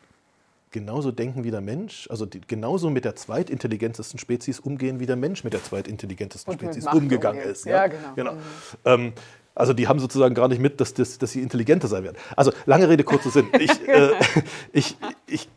genauso 0.71 1.13
denken 1.13 1.45
wie 1.45 1.51
der 1.51 1.61
Mensch, 1.61 2.09
also 2.11 2.25
die, 2.25 2.41
genauso 2.41 2.89
mit 2.89 3.05
der 3.05 3.15
zweitintelligentesten 3.15 4.19
Spezies 4.19 4.61
umgehen, 4.61 5.01
wie 5.01 5.07
der 5.07 5.17
Mensch 5.17 5.45
mit 5.45 5.53
der 5.53 5.63
zweitintelligentesten 5.63 6.51
Und 6.51 6.61
Spezies 6.63 6.87
umgegangen 6.87 7.43
umgeht. 7.43 7.57
ist. 7.57 7.67
Ja, 7.67 7.89
genau. 8.17 8.33
Mhm. 8.33 8.39
Ähm, 8.87 9.13
also 9.55 9.73
die 9.73 9.87
haben 9.87 10.01
sozusagen 10.01 10.35
gar 10.35 10.49
nicht 10.49 10.61
mit, 10.61 10.81
dass, 10.81 10.95
das, 10.95 11.19
dass 11.19 11.33
sie 11.33 11.41
intelligenter 11.41 11.89
sein 11.89 12.05
werden. 12.05 12.17
Also 12.37 12.53
lange 12.67 12.89
Rede, 12.89 13.05
kurzer 13.05 13.31
Sinn. 13.31 13.47
Ich, 13.59 13.71
äh, 13.89 14.11
ich, 14.73 14.97
ich, 15.27 15.49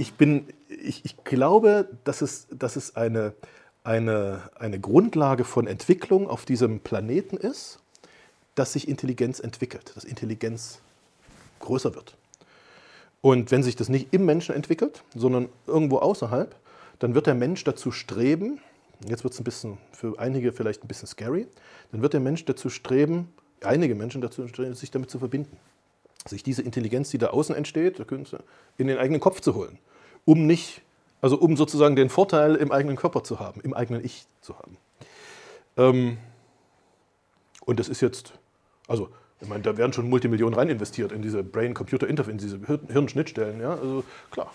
ich, 0.00 0.14
bin, 0.14 0.46
ich, 0.68 1.04
ich 1.04 1.24
glaube, 1.24 1.88
dass 2.04 2.22
es, 2.22 2.48
dass 2.50 2.76
es 2.76 2.96
eine, 2.96 3.34
eine, 3.84 4.50
eine 4.58 4.80
Grundlage 4.80 5.44
von 5.44 5.66
Entwicklung 5.66 6.26
auf 6.28 6.46
diesem 6.46 6.80
Planeten 6.80 7.36
ist, 7.36 7.80
dass 8.54 8.72
sich 8.72 8.88
Intelligenz 8.88 9.40
entwickelt, 9.40 9.92
dass 9.94 10.04
Intelligenz 10.04 10.80
größer 11.60 11.94
wird. 11.94 12.16
Und 13.20 13.50
wenn 13.50 13.62
sich 13.62 13.76
das 13.76 13.90
nicht 13.90 14.08
im 14.12 14.24
Menschen 14.24 14.54
entwickelt, 14.54 15.04
sondern 15.14 15.50
irgendwo 15.66 15.98
außerhalb, 15.98 16.56
dann 16.98 17.14
wird 17.14 17.26
der 17.26 17.34
Mensch 17.34 17.62
dazu 17.64 17.92
streben, 17.92 18.58
jetzt 19.06 19.22
wird 19.24 19.34
es 19.34 19.40
ein 19.40 19.44
bisschen 19.44 19.76
für 19.92 20.18
einige 20.18 20.52
vielleicht 20.52 20.82
ein 20.82 20.88
bisschen 20.88 21.08
scary, 21.08 21.46
dann 21.92 22.00
wird 22.00 22.14
der 22.14 22.20
Mensch 22.20 22.46
dazu 22.46 22.70
streben, 22.70 23.32
einige 23.62 23.94
Menschen 23.94 24.22
dazu 24.22 24.48
streben, 24.48 24.74
sich 24.74 24.90
damit 24.90 25.10
zu 25.10 25.18
verbinden. 25.18 25.58
Sich 26.26 26.42
diese 26.42 26.62
Intelligenz, 26.62 27.10
die 27.10 27.18
da 27.18 27.28
außen 27.28 27.54
entsteht, 27.54 27.98
in 28.78 28.86
den 28.86 28.98
eigenen 28.98 29.20
Kopf 29.20 29.40
zu 29.40 29.54
holen, 29.54 29.78
um 30.24 30.46
nicht, 30.46 30.82
also 31.20 31.38
um 31.38 31.56
sozusagen 31.56 31.96
den 31.96 32.08
Vorteil 32.08 32.54
im 32.56 32.72
eigenen 32.72 32.96
Körper 32.96 33.24
zu 33.24 33.40
haben, 33.40 33.60
im 33.60 33.74
eigenen 33.74 34.04
Ich 34.04 34.26
zu 34.40 34.58
haben. 34.58 34.76
Ähm, 35.76 36.18
und 37.64 37.78
das 37.78 37.88
ist 37.88 38.00
jetzt, 38.00 38.32
also 38.88 39.10
ich 39.40 39.48
meine, 39.48 39.62
da 39.62 39.76
werden 39.76 39.92
schon 39.92 40.08
Multimillionen 40.08 40.54
rein 40.54 40.68
investiert 40.68 41.12
in 41.12 41.22
diese 41.22 41.42
Brain-Computer-Interface, 41.42 42.32
in 42.32 42.38
diese 42.38 42.60
Hirnschnittstellen. 42.88 43.60
Ja? 43.60 43.70
Also 43.72 44.04
klar. 44.30 44.52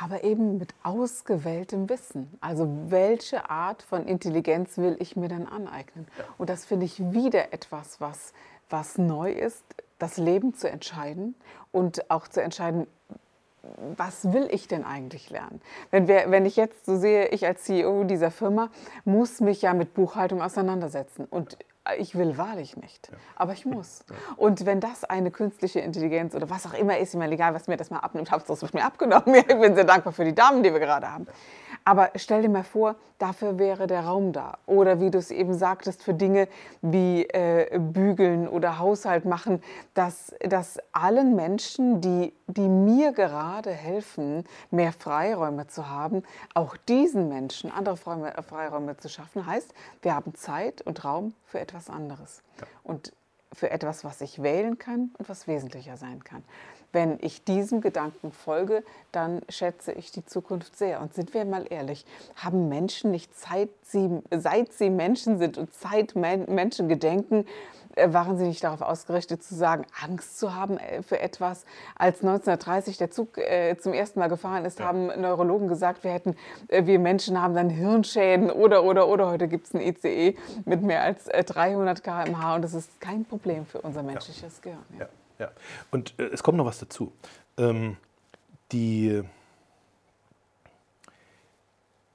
Aber 0.00 0.24
eben 0.24 0.56
mit 0.56 0.74
ausgewähltem 0.82 1.88
Wissen. 1.90 2.32
Also 2.40 2.66
welche 2.88 3.50
Art 3.50 3.82
von 3.82 4.06
Intelligenz 4.06 4.78
will 4.78 4.96
ich 5.00 5.16
mir 5.16 5.28
dann 5.28 5.46
aneignen? 5.46 6.06
Ja. 6.18 6.24
Und 6.38 6.48
das 6.48 6.64
finde 6.64 6.86
ich 6.86 6.98
wieder 7.12 7.52
etwas, 7.52 8.00
was, 8.00 8.32
was 8.70 8.96
neu 8.96 9.32
ist, 9.32 9.64
das 9.98 10.16
Leben 10.16 10.54
zu 10.54 10.68
entscheiden 10.68 11.34
und 11.70 12.10
auch 12.10 12.26
zu 12.26 12.42
entscheiden, 12.42 12.86
was 13.96 14.32
will 14.32 14.48
ich 14.50 14.68
denn 14.68 14.84
eigentlich 14.84 15.30
lernen? 15.30 15.60
Wenn, 15.90 16.08
wir, 16.08 16.24
wenn 16.28 16.46
ich 16.46 16.56
jetzt 16.56 16.84
so 16.84 16.96
sehe, 16.96 17.28
ich 17.28 17.46
als 17.46 17.64
CEO 17.64 18.04
dieser 18.04 18.30
Firma 18.30 18.70
muss 19.04 19.40
mich 19.40 19.62
ja 19.62 19.74
mit 19.74 19.94
Buchhaltung 19.94 20.42
auseinandersetzen. 20.42 21.26
Und 21.26 21.56
ich 21.98 22.16
will 22.16 22.38
wahrlich 22.38 22.76
nicht, 22.76 23.08
ja. 23.10 23.18
aber 23.36 23.52
ich 23.52 23.66
muss. 23.66 24.04
Ja. 24.08 24.16
Und 24.36 24.66
wenn 24.66 24.80
das 24.80 25.04
eine 25.04 25.30
künstliche 25.30 25.80
Intelligenz 25.80 26.34
oder 26.34 26.48
was 26.48 26.66
auch 26.66 26.74
immer 26.74 26.98
ist, 26.98 27.14
meine, 27.14 27.34
egal, 27.34 27.54
was 27.54 27.66
mir 27.66 27.76
das 27.76 27.90
mal 27.90 27.98
abnimmt, 27.98 28.30
Hauptsache 28.30 28.64
es 28.64 28.72
mir 28.72 28.84
abgenommen. 28.84 29.34
Ich 29.34 29.46
bin 29.46 29.74
sehr 29.74 29.84
dankbar 29.84 30.12
für 30.12 30.24
die 30.24 30.34
Damen, 30.34 30.62
die 30.62 30.72
wir 30.72 30.80
gerade 30.80 31.10
haben. 31.10 31.26
Aber 31.84 32.10
stell 32.16 32.42
dir 32.42 32.48
mal 32.48 32.64
vor, 32.64 32.96
dafür 33.18 33.58
wäre 33.58 33.86
der 33.86 34.04
Raum 34.04 34.32
da. 34.32 34.58
Oder 34.66 35.00
wie 35.00 35.10
du 35.10 35.18
es 35.18 35.30
eben 35.30 35.54
sagtest, 35.54 36.02
für 36.02 36.14
Dinge 36.14 36.48
wie 36.80 37.24
äh, 37.24 37.78
Bügeln 37.78 38.48
oder 38.48 38.78
Haushalt 38.78 39.24
machen, 39.24 39.62
dass, 39.94 40.34
dass 40.40 40.78
allen 40.92 41.34
Menschen, 41.34 42.00
die, 42.00 42.32
die 42.46 42.68
mir 42.68 43.12
gerade 43.12 43.70
helfen, 43.70 44.44
mehr 44.70 44.92
Freiräume 44.92 45.66
zu 45.66 45.88
haben, 45.88 46.22
auch 46.54 46.76
diesen 46.76 47.28
Menschen 47.28 47.70
andere 47.70 47.96
Freiräume, 47.96 48.32
Freiräume 48.42 48.96
zu 48.96 49.08
schaffen, 49.08 49.46
heißt, 49.46 49.72
wir 50.02 50.14
haben 50.14 50.34
Zeit 50.34 50.82
und 50.82 51.04
Raum 51.04 51.34
für 51.44 51.60
etwas 51.60 51.90
anderes. 51.90 52.42
Ja. 52.60 52.66
Und 52.82 53.12
für 53.52 53.70
etwas, 53.70 54.04
was 54.04 54.20
ich 54.20 54.42
wählen 54.42 54.78
kann 54.78 55.10
und 55.18 55.28
was 55.28 55.46
wesentlicher 55.46 55.96
sein 55.96 56.24
kann. 56.24 56.42
Wenn 56.92 57.18
ich 57.20 57.44
diesem 57.44 57.80
Gedanken 57.80 58.32
folge, 58.32 58.84
dann 59.12 59.40
schätze 59.48 59.92
ich 59.92 60.10
die 60.10 60.24
Zukunft 60.24 60.76
sehr. 60.76 61.00
Und 61.00 61.14
sind 61.14 61.34
wir 61.34 61.44
mal 61.44 61.66
ehrlich, 61.68 62.04
haben 62.36 62.68
Menschen 62.68 63.10
nicht 63.10 63.36
Zeit, 63.38 63.70
sie, 63.82 64.22
seit 64.30 64.72
sie 64.72 64.90
Menschen 64.90 65.38
sind 65.38 65.58
und 65.58 65.72
Zeit 65.72 66.14
Menschen 66.14 66.88
gedenken, 66.88 67.46
äh, 67.94 68.12
waren 68.12 68.38
sie 68.38 68.44
nicht 68.44 68.64
darauf 68.64 68.80
ausgerichtet 68.80 69.42
zu 69.42 69.54
sagen, 69.54 69.84
Angst 70.02 70.38
zu 70.38 70.54
haben 70.54 70.78
äh, 70.78 71.02
für 71.02 71.20
etwas. 71.20 71.64
Als 71.96 72.22
1930 72.22 72.96
der 72.96 73.10
Zug 73.10 73.38
äh, 73.38 73.76
zum 73.78 73.92
ersten 73.92 74.18
Mal 74.18 74.28
gefahren 74.28 74.64
ist, 74.64 74.78
ja. 74.78 74.86
haben 74.86 75.06
Neurologen 75.20 75.68
gesagt, 75.68 76.04
wir 76.04 76.12
hätten, 76.12 76.36
wir 76.68 76.98
Menschen 76.98 77.40
haben 77.40 77.54
dann 77.54 77.68
Hirnschäden 77.70 78.50
oder, 78.50 78.84
oder, 78.84 79.08
oder. 79.08 79.30
Heute 79.30 79.48
gibt 79.48 79.66
es 79.66 79.74
ein 79.74 79.80
ICE 79.80 80.36
mit 80.64 80.82
mehr 80.82 81.02
als 81.02 81.24
300 81.24 82.02
km/h 82.02 82.54
und 82.54 82.62
das 82.62 82.74
ist 82.74 83.00
kein 83.00 83.24
Problem 83.24 83.66
für 83.66 83.80
unser 83.80 84.02
menschliches 84.02 84.60
ja. 84.64 84.70
Gehirn. 84.70 84.84
Ja. 84.98 85.06
Ja. 85.42 85.50
Und 85.90 86.14
äh, 86.18 86.26
es 86.26 86.44
kommt 86.44 86.56
noch 86.56 86.66
was 86.66 86.78
dazu. 86.78 87.12
Ähm, 87.58 87.96
die 88.70 89.22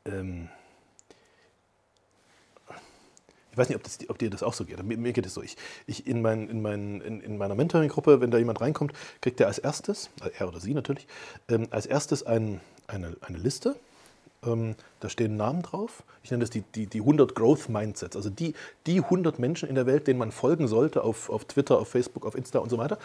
ähm, 0.06 0.48
ich 3.52 3.58
weiß 3.58 3.68
nicht, 3.68 3.76
ob, 3.76 3.84
das, 3.84 3.98
ob, 4.08 4.18
dir 4.18 4.30
das 4.30 4.44
auch 4.44 4.54
so 4.54 4.64
geht. 4.64 4.82
Mir, 4.82 4.98
mir 4.98 5.12
geht 5.12 5.26
es 5.26 5.34
so. 5.34 5.44
Ich, 5.44 5.58
ich 5.88 6.08
in, 6.08 6.22
mein, 6.22 6.48
in, 6.48 6.62
mein, 6.62 7.02
in, 7.02 7.20
in, 7.20 7.38
meiner 7.38 7.56
Mentoring-Gruppe, 7.56 8.22
wenn 8.22 8.32
da 8.32 8.38
jemand 8.38 8.62
reinkommt, 8.62 8.94
kriegt 9.20 9.42
er 9.42 9.48
als 9.48 9.58
erstes, 9.58 10.10
äh, 10.24 10.30
er 10.38 10.48
oder 10.48 10.62
sie 10.62 10.74
natürlich, 10.74 11.06
ähm, 11.50 11.68
als 11.72 11.86
erstes 11.86 12.24
ein, 12.24 12.62
eine, 12.88 13.18
eine 13.20 13.38
Liste 13.38 13.76
ähm, 14.46 14.76
da 15.00 15.10
stehen 15.10 15.38
Namen 15.38 15.62
drauf. 15.62 16.04
Ich 16.24 16.32
nenne 16.32 16.42
das 16.42 16.50
die, 16.50 16.62
die, 16.76 16.88
die 16.88 17.00
100 17.00 17.36
Growth 17.36 17.70
Mindsets. 17.70 18.16
Also 18.16 18.30
die, 18.30 18.54
die 18.86 19.02
100 19.02 19.40
Menschen 19.40 19.70
in 19.70 19.76
der 19.76 19.86
Welt, 19.86 20.08
denen 20.08 20.20
man 20.20 20.32
folgen 20.32 20.68
sollte 20.68 21.04
auf, 21.04 21.30
auf 21.30 21.46
Twitter, 21.46 21.80
auf 21.80 21.90
Facebook, 21.90 22.26
auf 22.26 22.36
Insta 22.36 22.60
und 22.60 22.70
so 22.70 22.78
weiter, 22.78 22.98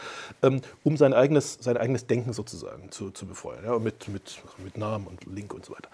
ähm, 0.42 0.60
um 0.82 0.96
sein 0.96 1.12
eigenes, 1.14 1.58
sein 1.60 1.76
eigenes 1.76 2.06
Denken 2.06 2.32
sozusagen 2.32 2.90
zu, 2.90 3.10
zu 3.10 3.26
befeuern. 3.26 3.64
Ja, 3.64 3.78
mit, 3.78 4.08
mit, 4.08 4.42
mit 4.62 4.76
Namen 4.76 5.06
und 5.06 5.24
Link 5.26 5.54
und 5.54 5.64
so 5.64 5.72
weiter. 5.72 5.88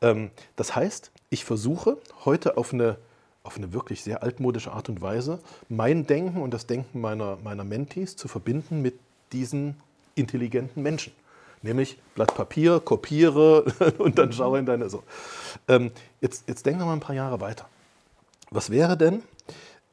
Ähm, 0.00 0.30
das 0.56 0.74
heißt, 0.74 1.10
ich 1.30 1.44
versuche 1.44 1.98
heute 2.24 2.56
auf 2.56 2.72
eine, 2.72 2.96
auf 3.42 3.56
eine 3.56 3.72
wirklich 3.72 4.02
sehr 4.02 4.22
altmodische 4.22 4.72
Art 4.72 4.88
und 4.88 5.00
Weise 5.00 5.38
mein 5.68 6.06
Denken 6.06 6.42
und 6.42 6.52
das 6.52 6.66
Denken 6.66 7.00
meiner, 7.00 7.38
meiner 7.42 7.64
Mentees 7.64 8.16
zu 8.16 8.28
verbinden 8.28 8.82
mit 8.82 8.94
diesen 9.32 9.76
intelligenten 10.14 10.82
Menschen 10.82 11.12
nämlich 11.62 11.98
Blatt 12.14 12.34
Papier, 12.34 12.80
kopiere 12.80 13.64
und 13.98 14.18
dann 14.18 14.32
schaue 14.32 14.58
in 14.58 14.66
deine. 14.66 14.88
So. 14.90 15.02
Ähm, 15.68 15.90
jetzt, 16.20 16.48
jetzt 16.48 16.66
denken 16.66 16.80
wir 16.80 16.86
mal 16.86 16.94
ein 16.94 17.00
paar 17.00 17.14
Jahre 17.14 17.40
weiter. 17.40 17.66
Was 18.50 18.70
wäre 18.70 18.96
denn, 18.96 19.22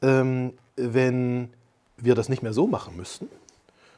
ähm, 0.01 0.53
wenn 0.75 1.53
wir 1.97 2.15
das 2.15 2.29
nicht 2.29 2.43
mehr 2.43 2.53
so 2.53 2.67
machen 2.67 2.97
müssten, 2.97 3.27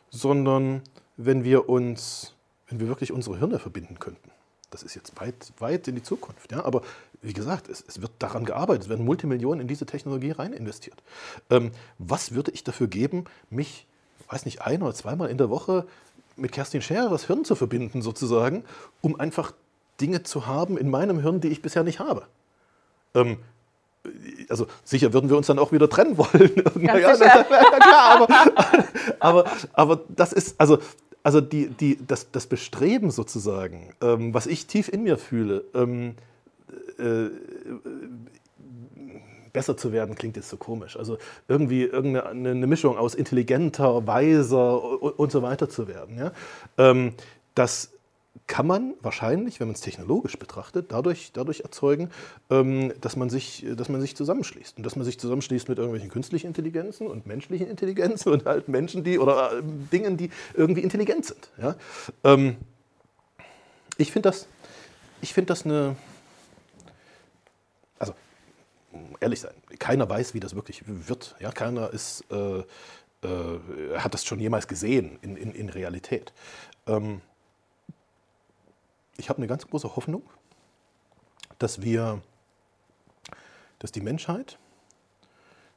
sondern 0.09 0.81
wenn 1.17 1.43
wir 1.43 1.69
uns, 1.69 2.33
wenn 2.69 2.79
wir 2.79 2.87
wirklich 2.87 3.11
unsere 3.11 3.37
Hirne 3.37 3.59
verbinden 3.59 3.99
könnten? 3.99 4.31
Das 4.69 4.83
ist 4.83 4.95
jetzt 4.95 5.19
weit, 5.19 5.51
weit 5.59 5.87
in 5.87 5.95
die 5.95 6.03
Zukunft. 6.03 6.51
Ja? 6.51 6.63
Aber 6.63 6.81
wie 7.21 7.33
gesagt, 7.33 7.67
es, 7.67 7.83
es, 7.87 8.01
wird 8.01 8.11
daran 8.19 8.45
gearbeitet, 8.45 8.83
es 8.83 8.89
werden 8.89 9.05
Multimillionen 9.05 9.61
in 9.61 9.67
diese 9.67 9.85
Technologie 9.85 10.31
rein 10.31 10.53
investiert. 10.53 11.01
Ähm, 11.49 11.71
was 11.97 12.33
würde 12.33 12.51
ich 12.51 12.63
dafür 12.63 12.87
geben, 12.87 13.25
mich, 13.49 13.85
weiß 14.29 14.45
nicht, 14.45 14.61
ein 14.61 14.81
oder 14.81 14.93
zweimal 14.93 15.29
in 15.29 15.37
der 15.37 15.49
Woche 15.49 15.85
mit 16.35 16.51
Kerstin 16.51 16.81
Scherer 16.81 17.09
das 17.09 17.27
Hirn 17.27 17.45
zu 17.45 17.55
verbinden, 17.55 18.01
sozusagen, 18.01 18.63
um 19.01 19.19
einfach 19.19 19.53
Dinge 19.99 20.23
zu 20.23 20.47
haben 20.47 20.77
in 20.77 20.89
meinem 20.89 21.19
Hirn, 21.19 21.41
die 21.41 21.49
ich 21.49 21.61
bisher 21.61 21.83
nicht 21.83 21.99
habe. 21.99 22.23
Ähm, 23.13 23.37
also 24.49 24.67
sicher 24.83 25.13
würden 25.13 25.29
wir 25.29 25.37
uns 25.37 25.47
dann 25.47 25.59
auch 25.59 25.71
wieder 25.71 25.89
trennen 25.89 26.17
wollen. 26.17 26.51
ja, 26.81 26.97
ja, 26.97 27.15
klar, 27.15 27.45
aber, 28.09 28.27
aber, 29.19 29.51
aber 29.73 30.01
das 30.09 30.33
ist, 30.33 30.59
also, 30.59 30.79
also 31.23 31.39
die, 31.39 31.69
die, 31.69 31.99
das, 32.07 32.31
das 32.31 32.47
Bestreben 32.47 33.11
sozusagen, 33.11 33.93
ähm, 34.01 34.33
was 34.33 34.47
ich 34.47 34.65
tief 34.65 34.89
in 34.89 35.03
mir 35.03 35.17
fühle, 35.17 35.63
ähm, 35.75 36.15
äh, 36.97 37.29
besser 39.53 39.77
zu 39.77 39.91
werden 39.91 40.15
klingt 40.15 40.35
jetzt 40.35 40.49
so 40.49 40.57
komisch. 40.57 40.97
Also 40.97 41.17
irgendwie 41.47 41.83
irgendeine 41.83 42.39
eine 42.51 42.67
Mischung 42.67 42.97
aus 42.97 43.15
intelligenter, 43.15 44.07
weiser 44.07 45.01
und 45.19 45.31
so 45.31 45.41
weiter 45.41 45.69
zu 45.69 45.87
werden. 45.87 46.17
Ja? 46.17 46.31
Ähm, 46.77 47.13
das 47.55 47.91
kann 48.47 48.65
man 48.65 48.93
wahrscheinlich, 49.01 49.59
wenn 49.59 49.67
man 49.67 49.75
es 49.75 49.81
technologisch 49.81 50.37
betrachtet, 50.37 50.87
dadurch, 50.89 51.31
dadurch 51.33 51.61
erzeugen, 51.61 52.09
ähm, 52.49 52.93
dass, 53.01 53.15
man 53.15 53.29
sich, 53.29 53.65
dass 53.75 53.89
man 53.89 54.01
sich 54.01 54.15
zusammenschließt. 54.15 54.77
Und 54.77 54.85
dass 54.85 54.95
man 54.95 55.05
sich 55.05 55.19
zusammenschließt 55.19 55.69
mit 55.69 55.77
irgendwelchen 55.77 56.09
künstlichen 56.09 56.47
Intelligenzen 56.47 57.07
und 57.07 57.27
menschlichen 57.27 57.67
Intelligenzen 57.67 58.31
und 58.31 58.45
halt 58.45 58.67
Menschen, 58.67 59.03
die 59.03 59.19
oder 59.19 59.57
äh, 59.57 59.61
Dingen, 59.91 60.17
die 60.17 60.31
irgendwie 60.53 60.81
intelligent 60.81 61.25
sind. 61.25 61.49
Ja? 61.61 61.75
Ähm, 62.23 62.55
ich 63.97 64.11
finde 64.11 64.29
das, 64.29 64.47
find 65.21 65.49
das 65.49 65.65
eine, 65.65 65.95
ehrlich 69.19 69.41
sein, 69.41 69.53
keiner 69.79 70.09
weiß, 70.09 70.33
wie 70.33 70.39
das 70.39 70.55
wirklich 70.55 70.83
wird. 70.85 71.35
Ja, 71.39 71.51
keiner 71.51 71.91
ist, 71.91 72.25
äh, 72.31 72.59
äh, 73.23 73.97
hat 73.97 74.13
das 74.13 74.25
schon 74.25 74.39
jemals 74.39 74.67
gesehen 74.67 75.19
in, 75.21 75.37
in, 75.37 75.51
in 75.51 75.69
Realität. 75.69 76.33
Ähm, 76.87 77.21
ich 79.17 79.29
habe 79.29 79.37
eine 79.37 79.47
ganz 79.47 79.67
große 79.67 79.95
Hoffnung, 79.95 80.23
dass 81.59 81.81
wir, 81.81 82.21
dass 83.79 83.91
die 83.91 84.01
Menschheit, 84.01 84.57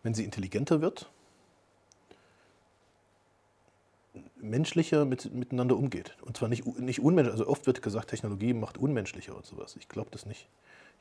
wenn 0.02 0.14
sie 0.14 0.24
intelligenter 0.24 0.80
wird, 0.80 1.10
menschlicher 4.36 5.04
mit, 5.04 5.32
miteinander 5.34 5.76
umgeht. 5.76 6.16
Und 6.22 6.36
zwar 6.36 6.48
nicht, 6.48 6.66
nicht 6.78 7.00
unmenschlich. 7.00 7.32
Also 7.32 7.48
oft 7.48 7.66
wird 7.66 7.82
gesagt, 7.82 8.10
Technologie 8.10 8.54
macht 8.54 8.78
unmenschlicher 8.78 9.34
und 9.36 9.44
sowas. 9.44 9.76
Ich 9.76 9.88
glaube 9.88 10.10
das 10.10 10.26
nicht. 10.26 10.48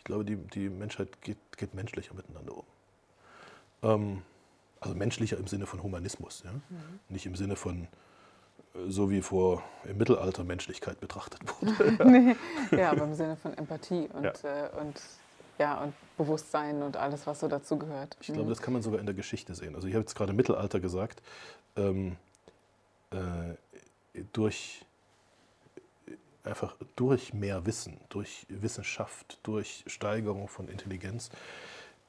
Ich 0.04 0.06
glaube, 0.06 0.26
die, 0.26 0.36
die 0.36 0.68
Menschheit 0.68 1.22
geht, 1.22 1.38
geht 1.56 1.74
menschlicher 1.74 2.14
miteinander 2.14 2.58
um. 2.58 2.66
Ähm, 3.84 4.22
also 4.82 4.96
menschlicher 4.96 5.38
im 5.38 5.48
Sinne 5.48 5.66
von 5.66 5.82
Humanismus, 5.82 6.44
ja? 6.44 6.52
Mhm. 6.52 7.00
nicht 7.08 7.26
im 7.26 7.38
Sinne 7.38 7.56
von 7.56 7.88
äh, 8.76 8.90
so 8.90 9.10
wie 9.10 9.22
vor 9.22 9.64
im 9.86 9.98
Mittelalter 9.98 10.44
Menschlichkeit 10.44 11.00
betrachtet 11.00 11.40
wurde. 11.48 12.06
nee, 12.10 12.36
ja, 12.78 12.92
aber 12.92 13.06
im 13.06 13.14
Sinne 13.14 13.38
von 13.38 13.54
Empathie 13.58 14.10
und, 14.12 14.44
ja. 14.44 14.66
äh, 14.66 14.70
und 14.82 15.02
ja, 15.58 15.82
und 15.82 15.94
Bewusstsein 16.18 16.84
und 16.84 16.98
alles, 16.98 17.26
was 17.26 17.40
so 17.40 17.48
dazugehört. 17.48 18.18
Ich 18.20 18.28
glaube, 18.28 18.50
das 18.50 18.62
kann 18.62 18.74
man 18.74 18.82
sogar 18.82 19.00
in 19.00 19.06
der 19.06 19.16
Geschichte 19.16 19.56
sehen. 19.56 19.74
Also 19.74 19.88
ich 19.88 19.94
habe 19.94 20.02
jetzt 20.02 20.16
gerade 20.16 20.34
Mittelalter 20.34 20.82
gesagt. 20.82 21.22
Ähm, 21.78 22.18
äh, 23.12 23.56
durch 24.34 24.86
einfach 26.44 26.76
durch 26.96 27.34
mehr 27.34 27.66
Wissen, 27.66 27.98
durch 28.10 28.46
Wissenschaft, 28.50 29.40
durch 29.44 29.84
Steigerung 29.88 30.48
von 30.48 30.68
Intelligenz 30.68 31.30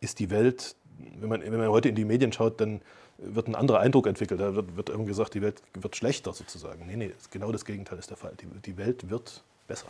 ist 0.00 0.18
die 0.18 0.30
Welt, 0.30 0.76
wenn 1.18 1.28
man, 1.28 1.42
wenn 1.42 1.56
man 1.56 1.68
heute 1.68 1.88
in 1.88 1.94
die 1.94 2.04
Medien 2.04 2.32
schaut, 2.32 2.60
dann 2.60 2.80
wird 3.18 3.48
ein 3.48 3.54
anderer 3.54 3.80
Eindruck 3.80 4.06
entwickelt. 4.06 4.40
Da 4.40 4.54
wird, 4.54 4.76
wird 4.76 4.88
irgendwie 4.88 5.08
gesagt, 5.08 5.34
die 5.34 5.42
Welt 5.42 5.62
wird 5.72 5.96
schlechter 5.96 6.32
sozusagen. 6.32 6.86
Nee, 6.86 6.96
nee, 6.96 7.12
genau 7.30 7.52
das 7.52 7.64
Gegenteil 7.64 7.98
ist 7.98 8.10
der 8.10 8.16
Fall. 8.16 8.34
Die, 8.40 8.46
die 8.46 8.76
Welt 8.76 9.08
wird 9.08 9.42
besser. 9.66 9.86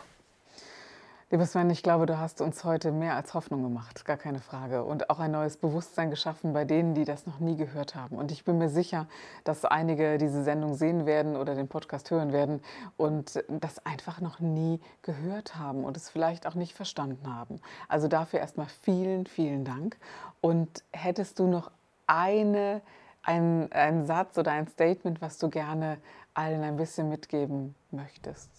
Lieber 1.31 1.47
Sven, 1.47 1.71
ich 1.71 1.83
glaube, 1.83 2.05
du 2.05 2.19
hast 2.19 2.43
uns 2.43 2.65
heute 2.65 2.93
mehr 2.93 3.17
als 3.17 3.33
Hoffnung 3.33 3.63
gemacht, 3.63 4.05
gar 4.05 4.19
keine 4.19 4.41
Frage. 4.41 4.85
Und 4.85 5.09
auch 5.09 5.19
ein 5.19 5.31
neues 5.31 5.57
Bewusstsein 5.57 6.11
geschaffen 6.11 6.53
bei 6.53 6.67
denen, 6.67 6.95
die 6.95 7.07
das 7.07 7.27
noch 7.27 7.41
nie 7.41 7.57
gehört 7.57 7.95
haben. 7.95 8.17
Und 8.17 8.31
ich 8.31 8.45
bin 8.45 8.59
mir 8.59 8.69
sicher, 8.69 9.09
dass 9.43 9.65
einige 9.65 10.19
diese 10.19 10.45
Sendung 10.45 10.75
sehen 10.75 11.07
werden 11.07 11.37
oder 11.37 11.55
den 11.55 11.67
Podcast 11.67 12.11
hören 12.11 12.33
werden 12.33 12.61
und 12.99 13.43
das 13.49 13.85
einfach 13.87 14.21
noch 14.21 14.39
nie 14.39 14.81
gehört 15.01 15.57
haben 15.57 15.85
und 15.85 15.97
es 15.97 16.11
vielleicht 16.11 16.47
auch 16.47 16.55
nicht 16.55 16.75
verstanden 16.75 17.35
haben. 17.35 17.59
Also 17.89 18.07
dafür 18.07 18.41
erstmal 18.41 18.69
vielen, 18.83 19.27
vielen 19.27 19.65
Dank. 19.65 19.97
Und 20.43 20.85
hättest 20.93 21.39
du 21.39 21.47
noch 21.47 21.71
eine, 22.07 22.83
ein, 23.23 23.73
einen 23.73 24.05
Satz 24.05 24.37
oder 24.37 24.53
ein 24.53 24.69
Statement, 24.69 25.23
was 25.23 25.39
du 25.39 25.49
gerne 25.49 25.97
allen 26.35 26.63
ein 26.63 26.77
bisschen 26.77 27.09
mitgeben 27.09 27.75
möchtest? 27.91 28.51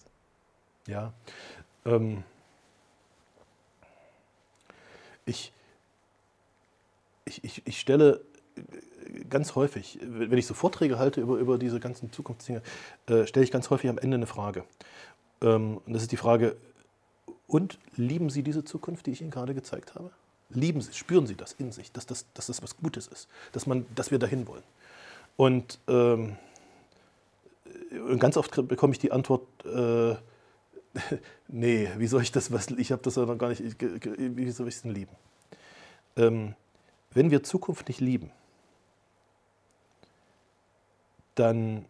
Ja. 0.88 1.12
Ähm 1.84 2.24
ich, 5.26 5.52
ich, 7.24 7.44
ich, 7.44 7.62
ich 7.66 7.80
stelle 7.80 8.22
ganz 9.28 9.54
häufig, 9.54 9.98
wenn 10.02 10.38
ich 10.38 10.46
so 10.46 10.54
Vorträge 10.54 10.98
halte 10.98 11.20
über, 11.20 11.36
über 11.36 11.58
diese 11.58 11.80
ganzen 11.80 12.12
Zukunftsdinge, 12.12 12.62
äh, 13.08 13.26
stelle 13.26 13.44
ich 13.44 13.50
ganz 13.50 13.70
häufig 13.70 13.90
am 13.90 13.98
Ende 13.98 14.16
eine 14.16 14.26
Frage. 14.26 14.64
Ähm, 15.42 15.80
und 15.84 15.92
das 15.92 16.02
ist 16.02 16.12
die 16.12 16.16
Frage, 16.16 16.56
und 17.46 17.78
lieben 17.96 18.30
Sie 18.30 18.42
diese 18.42 18.64
Zukunft, 18.64 19.06
die 19.06 19.12
ich 19.12 19.20
Ihnen 19.20 19.30
gerade 19.30 19.54
gezeigt 19.54 19.94
habe? 19.94 20.10
Lieben 20.50 20.80
Sie, 20.80 20.92
spüren 20.92 21.26
Sie 21.26 21.36
das 21.36 21.52
in 21.52 21.72
sich, 21.72 21.92
dass 21.92 22.06
das, 22.06 22.26
dass 22.34 22.46
das 22.46 22.62
was 22.62 22.76
Gutes 22.76 23.06
ist, 23.06 23.28
dass, 23.52 23.66
man, 23.66 23.86
dass 23.94 24.10
wir 24.10 24.18
dahin 24.18 24.46
wollen? 24.48 24.64
Und, 25.36 25.78
ähm, 25.88 26.36
und 27.90 28.18
ganz 28.18 28.36
oft 28.36 28.66
bekomme 28.68 28.92
ich 28.92 28.98
die 28.98 29.12
Antwort, 29.12 29.46
äh, 29.64 30.16
nee, 31.48 31.88
wie 31.96 32.06
soll 32.06 32.22
ich 32.22 32.32
das, 32.32 32.52
was, 32.52 32.68
ich 32.70 32.92
habe 32.92 33.02
das 33.02 33.16
ja 33.16 33.24
noch 33.24 33.38
gar 33.38 33.48
nicht, 33.48 33.60
ich, 33.60 33.76
wie 33.78 34.50
soll 34.50 34.68
ich 34.68 34.76
es 34.76 34.82
denn 34.82 34.92
lieben? 34.92 35.14
Ähm, 36.16 36.54
wenn 37.12 37.30
wir 37.30 37.42
Zukunft 37.42 37.88
nicht 37.88 38.00
lieben, 38.00 38.30
dann 41.34 41.84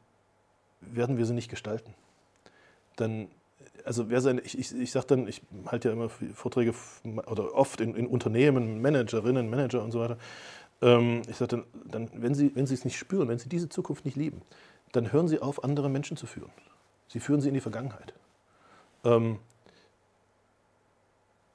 werden 0.81 1.19
wir 1.19 1.27
sie 1.27 1.35
nicht 1.35 1.51
gestalten. 1.51 1.95
Dann, 2.97 3.29
also 3.85 4.11
wer 4.11 4.21
sein, 4.21 4.41
ich, 4.45 4.59
ich, 4.59 4.75
ich 4.75 4.91
sage 4.91 5.07
dann, 5.07 5.29
ich 5.29 5.43
halte 5.67 5.89
ja 5.89 5.95
immer 5.95 6.09
Vorträge 6.09 6.75
oder 7.27 7.55
oft 7.55 7.81
in, 7.81 7.95
in 7.95 8.07
Unternehmen, 8.07 8.81
Managerinnen, 8.81 9.49
Manager 9.49 9.83
und 9.83 9.93
so 9.93 10.01
weiter. 10.01 10.19
Ähm, 10.83 11.23
ich 11.29 11.37
sage 11.37 11.57
dann, 11.57 11.65
dann, 11.85 12.11
wenn 12.23 12.35
Sie, 12.35 12.55
wenn 12.55 12.67
Sie 12.67 12.75
es 12.75 12.85
nicht 12.85 12.99
spüren, 12.99 13.29
wenn 13.29 13.39
Sie 13.39 13.49
diese 13.49 13.69
Zukunft 13.69 14.05
nicht 14.05 14.17
lieben, 14.17 14.43
dann 14.93 15.13
hören 15.13 15.29
Sie 15.29 15.41
auf, 15.41 15.63
andere 15.65 15.89
Menschen 15.89 16.17
zu 16.17 16.27
führen. 16.27 16.51
Sie 17.09 17.21
führen 17.21 17.41
sie 17.41 17.49
in 17.49 17.55
die 17.55 17.61
Vergangenheit. 17.61 18.13
Ähm, 19.07 19.39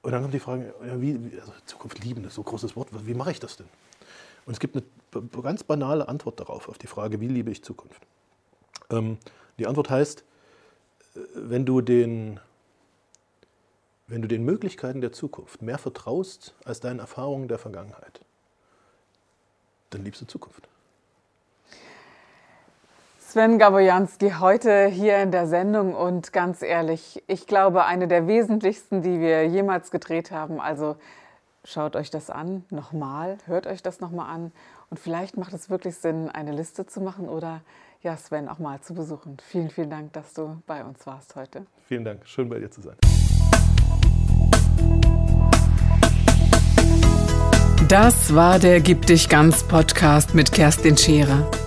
und 0.00 0.10
dann 0.10 0.22
kommt 0.22 0.34
die 0.34 0.40
Frage, 0.40 0.74
wie, 0.80 1.38
also 1.38 1.52
Zukunft 1.66 2.02
lieben, 2.02 2.22
das 2.22 2.32
ist 2.32 2.36
so 2.36 2.42
ein 2.42 2.46
großes 2.46 2.74
Wort, 2.74 2.88
wie 3.06 3.14
mache 3.14 3.30
ich 3.30 3.38
das 3.38 3.56
denn? 3.56 3.68
Und 4.46 4.54
es 4.54 4.58
gibt 4.58 4.76
eine 4.76 5.28
ganz 5.42 5.62
banale 5.62 6.08
Antwort 6.08 6.40
darauf, 6.40 6.68
auf 6.68 6.78
die 6.78 6.88
Frage, 6.88 7.20
wie 7.20 7.28
liebe 7.28 7.52
ich 7.52 7.62
Zukunft? 7.62 8.02
Ähm, 8.90 9.18
die 9.58 9.66
Antwort 9.66 9.90
heißt, 9.90 10.24
äh, 11.14 11.20
wenn 11.34 11.64
du, 11.64 11.82
den, 11.82 12.40
wenn 14.08 14.22
du 14.22 14.28
den 14.28 14.44
Möglichkeiten 14.44 15.00
der 15.00 15.12
Zukunft 15.12 15.62
mehr 15.62 15.78
vertraust 15.78 16.54
als 16.64 16.80
deinen 16.80 16.98
Erfahrungen 16.98 17.46
der 17.46 17.58
Vergangenheit, 17.58 18.20
dann 19.90 20.02
liebst 20.02 20.20
du 20.22 20.26
Zukunft. 20.26 20.68
Sven 23.32 23.58
Gabojanski 23.58 24.32
heute 24.40 24.88
hier 24.88 25.16
in 25.22 25.30
der 25.30 25.46
Sendung 25.46 25.94
und 25.94 26.34
ganz 26.34 26.60
ehrlich, 26.60 27.22
ich 27.28 27.46
glaube, 27.46 27.86
eine 27.86 28.06
der 28.06 28.26
wesentlichsten, 28.26 29.00
die 29.00 29.20
wir 29.20 29.46
jemals 29.46 29.90
gedreht 29.90 30.30
haben. 30.30 30.60
Also 30.60 30.96
schaut 31.64 31.96
euch 31.96 32.10
das 32.10 32.28
an, 32.28 32.66
nochmal, 32.68 33.38
hört 33.46 33.66
euch 33.66 33.82
das 33.82 34.00
nochmal 34.00 34.28
an 34.28 34.52
und 34.90 35.00
vielleicht 35.00 35.38
macht 35.38 35.54
es 35.54 35.70
wirklich 35.70 35.96
Sinn, 35.96 36.28
eine 36.28 36.52
Liste 36.52 36.84
zu 36.84 37.00
machen 37.00 37.26
oder 37.26 37.62
ja, 38.02 38.18
Sven 38.18 38.50
auch 38.50 38.58
mal 38.58 38.82
zu 38.82 38.92
besuchen. 38.92 39.38
Vielen, 39.42 39.70
vielen 39.70 39.88
Dank, 39.88 40.12
dass 40.12 40.34
du 40.34 40.60
bei 40.66 40.84
uns 40.84 41.06
warst 41.06 41.34
heute. 41.34 41.64
Vielen 41.88 42.04
Dank, 42.04 42.26
schön 42.26 42.50
bei 42.50 42.58
dir 42.58 42.70
zu 42.70 42.82
sein. 42.82 42.96
Das 47.88 48.34
war 48.34 48.58
der 48.58 48.80
Gib 48.80 49.06
dich 49.06 49.30
ganz 49.30 49.66
Podcast 49.66 50.34
mit 50.34 50.52
Kerstin 50.52 50.98
Scherer. 50.98 51.50